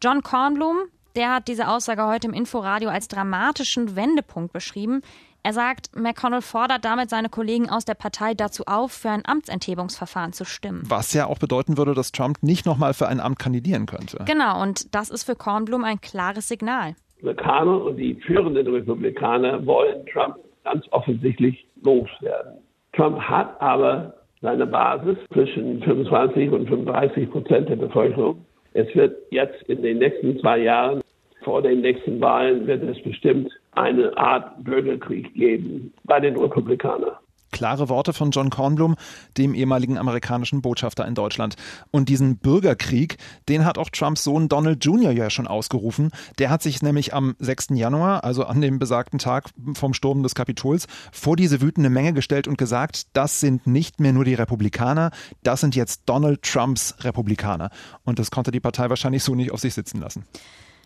John 0.00 0.22
Kornblum, 0.22 0.76
der 1.16 1.34
hat 1.34 1.48
diese 1.48 1.68
Aussage 1.68 2.06
heute 2.06 2.28
im 2.28 2.34
Inforadio 2.34 2.88
als 2.88 3.08
dramatischen 3.08 3.96
Wendepunkt 3.96 4.52
beschrieben. 4.52 5.02
Er 5.42 5.52
sagt, 5.52 5.94
McConnell 5.94 6.40
fordert 6.40 6.84
damit 6.84 7.10
seine 7.10 7.28
Kollegen 7.28 7.68
aus 7.68 7.84
der 7.84 7.94
Partei 7.94 8.32
dazu 8.32 8.64
auf, 8.66 8.92
für 8.92 9.10
ein 9.10 9.26
Amtsenthebungsverfahren 9.26 10.32
zu 10.32 10.44
stimmen. 10.44 10.82
Was 10.86 11.12
ja 11.12 11.26
auch 11.26 11.38
bedeuten 11.38 11.76
würde, 11.76 11.92
dass 11.92 12.12
Trump 12.12 12.42
nicht 12.42 12.64
nochmal 12.64 12.94
für 12.94 13.08
ein 13.08 13.20
Amt 13.20 13.38
kandidieren 13.38 13.84
könnte. 13.84 14.24
Genau, 14.24 14.62
und 14.62 14.94
das 14.94 15.10
ist 15.10 15.24
für 15.24 15.36
Kornblum 15.36 15.84
ein 15.84 16.00
klares 16.00 16.48
Signal. 16.48 16.96
Republikaner 17.24 17.84
und 17.84 17.96
die 17.96 18.14
führenden 18.26 18.66
Republikaner 18.66 19.64
wollen 19.66 20.04
Trump 20.06 20.36
ganz 20.64 20.84
offensichtlich 20.90 21.66
loswerden. 21.82 22.58
Trump 22.92 23.18
hat 23.18 23.60
aber 23.60 24.14
seine 24.42 24.66
Basis 24.66 25.16
zwischen 25.32 25.82
25 25.82 26.50
und 26.50 26.68
35 26.68 27.30
Prozent 27.30 27.68
der 27.68 27.76
Bevölkerung. 27.76 28.44
Es 28.74 28.94
wird 28.94 29.16
jetzt 29.30 29.62
in 29.64 29.82
den 29.82 29.98
nächsten 29.98 30.38
zwei 30.40 30.58
Jahren, 30.58 31.00
vor 31.42 31.62
den 31.62 31.80
nächsten 31.80 32.20
Wahlen, 32.20 32.66
wird 32.66 32.82
es 32.82 33.02
bestimmt 33.02 33.50
eine 33.72 34.16
Art 34.16 34.62
Bürgerkrieg 34.64 35.32
geben 35.34 35.92
bei 36.04 36.20
den 36.20 36.36
Republikanern. 36.36 37.16
Klare 37.54 37.88
Worte 37.88 38.12
von 38.12 38.32
John 38.32 38.50
Kornblum, 38.50 38.96
dem 39.38 39.54
ehemaligen 39.54 39.96
amerikanischen 39.96 40.60
Botschafter 40.60 41.06
in 41.06 41.14
Deutschland. 41.14 41.54
Und 41.92 42.08
diesen 42.08 42.36
Bürgerkrieg, 42.38 43.16
den 43.48 43.64
hat 43.64 43.78
auch 43.78 43.90
Trumps 43.90 44.24
Sohn 44.24 44.48
Donald 44.48 44.84
Jr. 44.84 45.12
ja 45.12 45.30
schon 45.30 45.46
ausgerufen. 45.46 46.10
Der 46.40 46.50
hat 46.50 46.62
sich 46.62 46.82
nämlich 46.82 47.14
am 47.14 47.36
6. 47.38 47.68
Januar, 47.74 48.24
also 48.24 48.44
an 48.44 48.60
dem 48.60 48.80
besagten 48.80 49.20
Tag 49.20 49.50
vom 49.74 49.94
Sturm 49.94 50.24
des 50.24 50.34
Kapitols, 50.34 50.88
vor 51.12 51.36
diese 51.36 51.60
wütende 51.60 51.90
Menge 51.90 52.12
gestellt 52.12 52.48
und 52.48 52.58
gesagt, 52.58 53.06
das 53.12 53.38
sind 53.38 53.68
nicht 53.68 54.00
mehr 54.00 54.12
nur 54.12 54.24
die 54.24 54.34
Republikaner, 54.34 55.12
das 55.44 55.60
sind 55.60 55.76
jetzt 55.76 56.02
Donald 56.06 56.42
Trumps 56.42 56.96
Republikaner. 57.02 57.70
Und 58.02 58.18
das 58.18 58.32
konnte 58.32 58.50
die 58.50 58.60
Partei 58.60 58.90
wahrscheinlich 58.90 59.22
so 59.22 59.36
nicht 59.36 59.52
auf 59.52 59.60
sich 59.60 59.74
sitzen 59.74 60.00
lassen. 60.00 60.26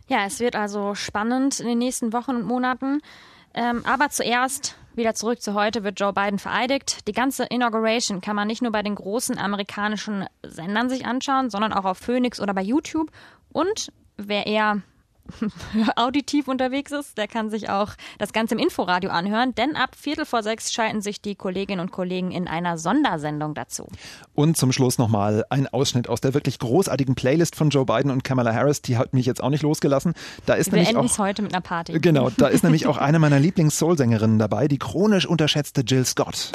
Ja, 0.06 0.26
es 0.26 0.38
wird 0.38 0.54
also 0.54 0.94
spannend 0.94 1.60
in 1.60 1.66
den 1.66 1.78
nächsten 1.78 2.12
Wochen 2.12 2.32
und 2.32 2.46
Monaten. 2.46 3.00
Ähm, 3.54 3.84
aber 3.84 4.10
zuerst 4.10 4.76
wieder 4.94 5.14
zurück 5.14 5.40
zu 5.40 5.54
heute 5.54 5.84
wird 5.84 5.98
Joe 5.98 6.12
Biden 6.12 6.38
vereidigt. 6.38 7.06
Die 7.08 7.12
ganze 7.12 7.44
Inauguration 7.44 8.20
kann 8.20 8.36
man 8.36 8.48
nicht 8.48 8.62
nur 8.62 8.72
bei 8.72 8.82
den 8.82 8.96
großen 8.96 9.38
amerikanischen 9.38 10.26
Sendern 10.42 10.88
sich 10.88 11.06
anschauen, 11.06 11.50
sondern 11.50 11.72
auch 11.72 11.84
auf 11.84 11.98
Phoenix 11.98 12.40
oder 12.40 12.52
bei 12.52 12.62
YouTube. 12.62 13.10
Und 13.52 13.92
wer 14.16 14.46
eher 14.46 14.82
auditiv 15.96 16.48
unterwegs 16.48 16.92
ist, 16.92 17.18
der 17.18 17.28
kann 17.28 17.50
sich 17.50 17.70
auch 17.70 17.92
das 18.18 18.32
Ganze 18.32 18.54
im 18.54 18.60
Inforadio 18.60 19.10
anhören, 19.10 19.54
denn 19.54 19.76
ab 19.76 19.94
Viertel 19.96 20.24
vor 20.24 20.42
sechs 20.42 20.72
schalten 20.72 21.00
sich 21.00 21.20
die 21.20 21.34
Kolleginnen 21.34 21.80
und 21.80 21.92
Kollegen 21.92 22.30
in 22.30 22.48
einer 22.48 22.78
Sondersendung 22.78 23.54
dazu. 23.54 23.88
Und 24.34 24.56
zum 24.56 24.72
Schluss 24.72 24.98
nochmal 24.98 25.44
ein 25.50 25.66
Ausschnitt 25.68 26.08
aus 26.08 26.20
der 26.20 26.34
wirklich 26.34 26.58
großartigen 26.58 27.14
Playlist 27.14 27.56
von 27.56 27.70
Joe 27.70 27.84
Biden 27.84 28.10
und 28.10 28.24
Kamala 28.24 28.52
Harris, 28.52 28.82
die 28.82 28.96
hat 28.96 29.14
mich 29.14 29.26
jetzt 29.26 29.42
auch 29.42 29.50
nicht 29.50 29.62
losgelassen. 29.62 30.14
Da 30.46 30.54
ist 30.54 30.66
Wir 30.66 30.74
nämlich 30.74 30.88
enden 30.88 31.00
auch 31.00 31.10
es 31.10 31.18
heute 31.18 31.42
mit 31.42 31.54
einer 31.54 31.62
Party. 31.62 31.98
Genau, 31.98 32.30
da 32.30 32.48
ist 32.48 32.62
nämlich 32.64 32.86
auch 32.86 32.96
eine 32.96 33.18
meiner 33.18 33.38
Lieblings-Soul-Sängerinnen 33.38 34.38
dabei, 34.38 34.68
die 34.68 34.78
chronisch 34.78 35.26
unterschätzte 35.26 35.82
Jill 35.82 36.04
Scott. 36.04 36.52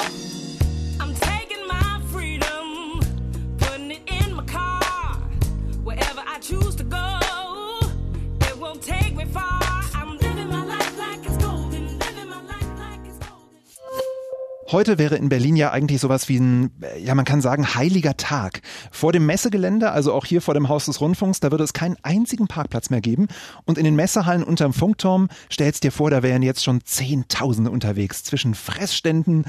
Heute 14.74 14.98
wäre 14.98 15.14
in 15.14 15.28
Berlin 15.28 15.54
ja 15.54 15.70
eigentlich 15.70 16.00
sowas 16.00 16.28
wie 16.28 16.36
ein, 16.36 16.72
ja 16.98 17.14
man 17.14 17.24
kann 17.24 17.40
sagen, 17.40 17.76
heiliger 17.76 18.16
Tag. 18.16 18.60
Vor 18.90 19.12
dem 19.12 19.24
Messegelände, 19.24 19.92
also 19.92 20.12
auch 20.12 20.26
hier 20.26 20.42
vor 20.42 20.52
dem 20.52 20.68
Haus 20.68 20.86
des 20.86 21.00
Rundfunks, 21.00 21.38
da 21.38 21.52
würde 21.52 21.62
es 21.62 21.74
keinen 21.74 21.96
einzigen 22.02 22.48
Parkplatz 22.48 22.90
mehr 22.90 23.00
geben. 23.00 23.28
Und 23.66 23.78
in 23.78 23.84
den 23.84 23.94
Messehallen 23.94 24.42
unterm 24.42 24.72
Funkturm, 24.72 25.28
stellst 25.48 25.84
dir 25.84 25.92
vor, 25.92 26.10
da 26.10 26.24
wären 26.24 26.42
jetzt 26.42 26.64
schon 26.64 26.80
Zehntausende 26.84 27.70
unterwegs 27.70 28.24
zwischen 28.24 28.56
Fressständen, 28.56 29.44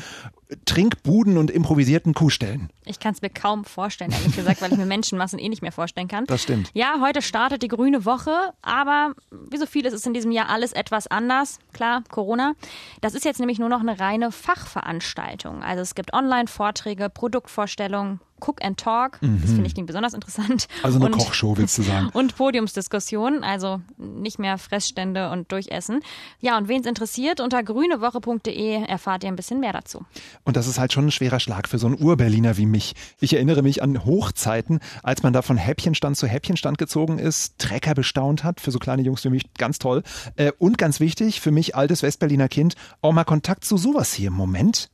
Trinkbuden 0.65 1.37
und 1.37 1.51
improvisierten 1.51 2.13
Kuhstellen. 2.13 2.69
Ich 2.85 2.99
kann 2.99 3.13
es 3.13 3.21
mir 3.21 3.29
kaum 3.29 3.65
vorstellen, 3.65 4.11
ehrlich 4.11 4.35
gesagt, 4.35 4.61
weil 4.61 4.71
ich 4.71 4.77
mir 4.77 4.85
Menschenmassen 4.85 5.39
eh 5.39 5.49
nicht 5.49 5.61
mehr 5.61 5.71
vorstellen 5.71 6.07
kann. 6.07 6.25
Das 6.25 6.43
stimmt. 6.43 6.69
Ja, 6.73 6.99
heute 7.01 7.21
startet 7.21 7.63
die 7.63 7.67
grüne 7.67 8.05
Woche, 8.05 8.53
aber 8.61 9.13
wie 9.31 9.57
so 9.57 9.65
vieles 9.65 9.93
ist 9.93 10.05
in 10.05 10.13
diesem 10.13 10.31
Jahr 10.31 10.49
alles 10.49 10.71
etwas 10.71 11.07
anders. 11.07 11.59
Klar, 11.73 12.03
Corona. 12.09 12.53
Das 13.01 13.13
ist 13.13 13.25
jetzt 13.25 13.39
nämlich 13.39 13.59
nur 13.59 13.69
noch 13.69 13.81
eine 13.81 13.99
reine 13.99 14.31
Fachveranstaltung. 14.31 15.63
Also 15.63 15.81
es 15.81 15.95
gibt 15.95 16.13
Online-Vorträge, 16.13 17.09
Produktvorstellungen, 17.09 18.19
Cook 18.39 18.63
and 18.63 18.77
Talk. 18.79 19.13
Das 19.21 19.29
Mhm. 19.29 19.39
finde 19.47 19.67
ich 19.67 19.73
klingt 19.73 19.87
besonders 19.87 20.13
interessant. 20.13 20.67
Also 20.83 20.97
eine 20.99 21.05
Und- 21.05 21.11
Kochshow, 21.17 21.57
willst 21.57 21.77
du 21.77 21.83
sagen? 21.83 22.09
Und 22.13 22.35
Podiumsdiskussionen, 22.35 23.43
also 23.43 23.81
nicht 23.97 24.39
mehr 24.39 24.57
Fressstände 24.57 25.29
und 25.31 25.51
Durchessen. 25.51 26.01
Ja, 26.39 26.57
und 26.57 26.67
wen 26.67 26.81
es 26.81 26.87
interessiert, 26.87 27.39
unter 27.39 27.63
grünewoche.de 27.63 28.83
erfahrt 28.85 29.23
ihr 29.23 29.29
ein 29.29 29.35
bisschen 29.35 29.59
mehr 29.59 29.73
dazu. 29.73 30.05
Und 30.43 30.57
das 30.57 30.67
ist 30.67 30.79
halt 30.79 30.93
schon 30.93 31.07
ein 31.07 31.11
schwerer 31.11 31.39
Schlag 31.39 31.67
für 31.69 31.77
so 31.77 31.87
einen 31.87 32.01
Urberliner 32.01 32.57
wie 32.57 32.65
mich. 32.65 32.93
Ich 33.19 33.33
erinnere 33.33 33.61
mich 33.61 33.81
an 33.81 34.05
Hochzeiten, 34.05 34.79
als 35.03 35.23
man 35.23 35.33
da 35.33 35.41
von 35.41 35.57
Häppchenstand 35.57 36.17
zu 36.17 36.27
Häppchenstand 36.27 36.77
gezogen 36.77 37.19
ist, 37.19 37.57
Trecker 37.59 37.93
bestaunt 37.95 38.43
hat, 38.43 38.59
für 38.61 38.71
so 38.71 38.79
kleine 38.79 39.01
Jungs 39.01 39.23
wie 39.23 39.29
mich 39.29 39.53
ganz 39.57 39.79
toll. 39.79 40.03
Äh, 40.35 40.51
Und 40.59 40.77
ganz 40.77 40.99
wichtig, 40.99 41.41
für 41.41 41.51
mich 41.51 41.75
altes 41.75 42.03
Westberliner 42.03 42.49
Kind, 42.49 42.75
auch 43.01 43.11
mal 43.13 43.23
Kontakt 43.23 43.63
zu 43.65 43.77
sowas 43.77 44.13
hier. 44.13 44.31
Moment. 44.31 44.89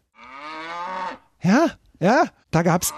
Ja, 1.44 1.68
ja, 2.00 2.26
da 2.52 2.62
gab's 2.62 2.94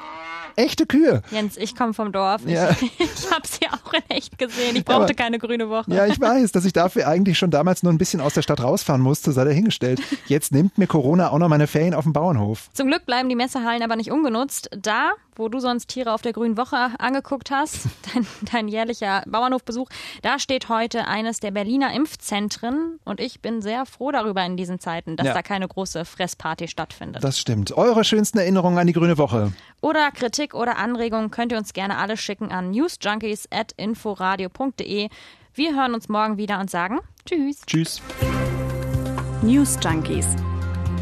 echte 0.56 0.86
Kühe. 0.86 1.22
Jens, 1.32 1.58
ich 1.58 1.76
komme 1.76 1.94
vom 1.94 2.12
Dorf. 2.12 2.42
Ja. 2.46 2.70
Ich, 2.82 3.00
ich 3.00 3.32
habe 3.32 3.48
sie 3.48 3.66
auch 3.68 3.94
in 3.94 4.02
echt 4.10 4.38
gesehen. 4.38 4.76
Ich 4.76 4.84
Ja, 4.88 4.96
aber- 4.96 5.00
brauchte 5.00 5.16
keine 5.16 5.40
grüne 5.40 5.70
Woche. 5.70 5.92
Ja, 5.94 6.06
ich 6.06 6.20
weiß, 6.20 6.52
dass 6.52 6.66
ich 6.66 6.74
dafür 6.74 7.08
eigentlich 7.08 7.38
schon 7.38 7.52
damals 7.52 7.84
nur 7.84 7.92
ein 7.94 7.98
bisschen 7.98 8.22
aus 8.22 8.34
der 8.34 8.42
Stadt 8.42 8.62
rausfahren 8.62 9.02
musste, 9.02 9.32
sei 9.32 9.44
dahingestellt. 9.46 10.02
Jetzt 10.28 10.52
nimmt 10.52 10.78
mir 10.78 10.88
Corona 10.88 11.30
auch 11.32 11.38
noch 11.40 11.50
meine 11.50 11.68
Ferien 11.68 11.94
auf 11.94 12.04
dem 12.04 12.14
Bauernhof. 12.14 12.70
Zum 12.74 12.88
Glück 12.88 13.06
bleiben 13.06 13.30
die 13.30 13.36
Messehallen 13.36 13.82
aber 13.84 13.96
nicht 13.96 14.12
ungenutzt. 14.12 14.70
Da, 14.78 15.12
wo 15.36 15.50
du 15.50 15.60
sonst 15.60 15.88
Tiere 15.88 16.14
auf 16.14 16.22
der 16.22 16.34
Grünen 16.34 16.58
Woche 16.58 16.92
angeguckt 17.00 17.52
hast, 17.52 17.88
dein, 18.14 18.28
dein 18.52 18.68
jährlicher 18.68 19.24
Bauernhofbesuch, 19.28 19.90
da 20.22 20.40
steht 20.40 20.70
heute 20.70 21.08
eines 21.08 21.40
der 21.40 21.52
Berliner 21.52 21.94
Impfzentren 21.94 23.00
und 23.06 23.20
ich 23.20 23.42
bin 23.42 23.62
sehr 23.62 23.86
froh 23.86 24.12
darüber 24.12 24.44
in 24.46 24.58
diesen 24.58 24.80
Zeiten, 24.80 25.16
dass 25.18 25.28
Ja. 25.28 25.34
da 25.34 25.42
keine 25.42 25.68
große 25.68 26.06
Fressparty 26.06 26.68
stattfindet. 26.68 27.24
Das 27.24 27.40
stimmt. 27.40 27.76
Eure 27.78 28.04
schönsten 28.04 28.38
Erinnerungen 28.38 28.78
an 28.78 28.88
die 28.88 28.94
Grüne 28.94 29.18
Woche. 29.18 29.52
Oder 29.82 30.12
Kritik 30.12 30.54
oder 30.54 30.78
Anregungen 30.78 31.32
könnt 31.32 31.52
ihr 31.52 31.58
uns 31.58 31.74
gerne 31.74 31.98
alle 31.98 32.18
schicken 32.18 32.52
an 32.52 32.72
newsjunkies.inforadio.de. 32.72 35.10
Wir 35.56 35.76
hören 35.76 35.94
uns 35.94 36.10
morgen 36.10 36.38
wieder 36.38 36.60
und 36.60 36.70
sagen 36.70 37.00
Tschüss. 37.26 37.62
Tschüss. 37.66 38.02
News 39.42 39.78
Junkies. 39.84 40.28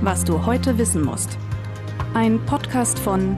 Was 0.02 0.24
du 0.24 0.46
heute 0.46 0.78
wissen 0.78 1.04
musst. 1.04 1.38
Ein 2.14 2.44
Podcast 2.46 3.00
von 3.00 3.38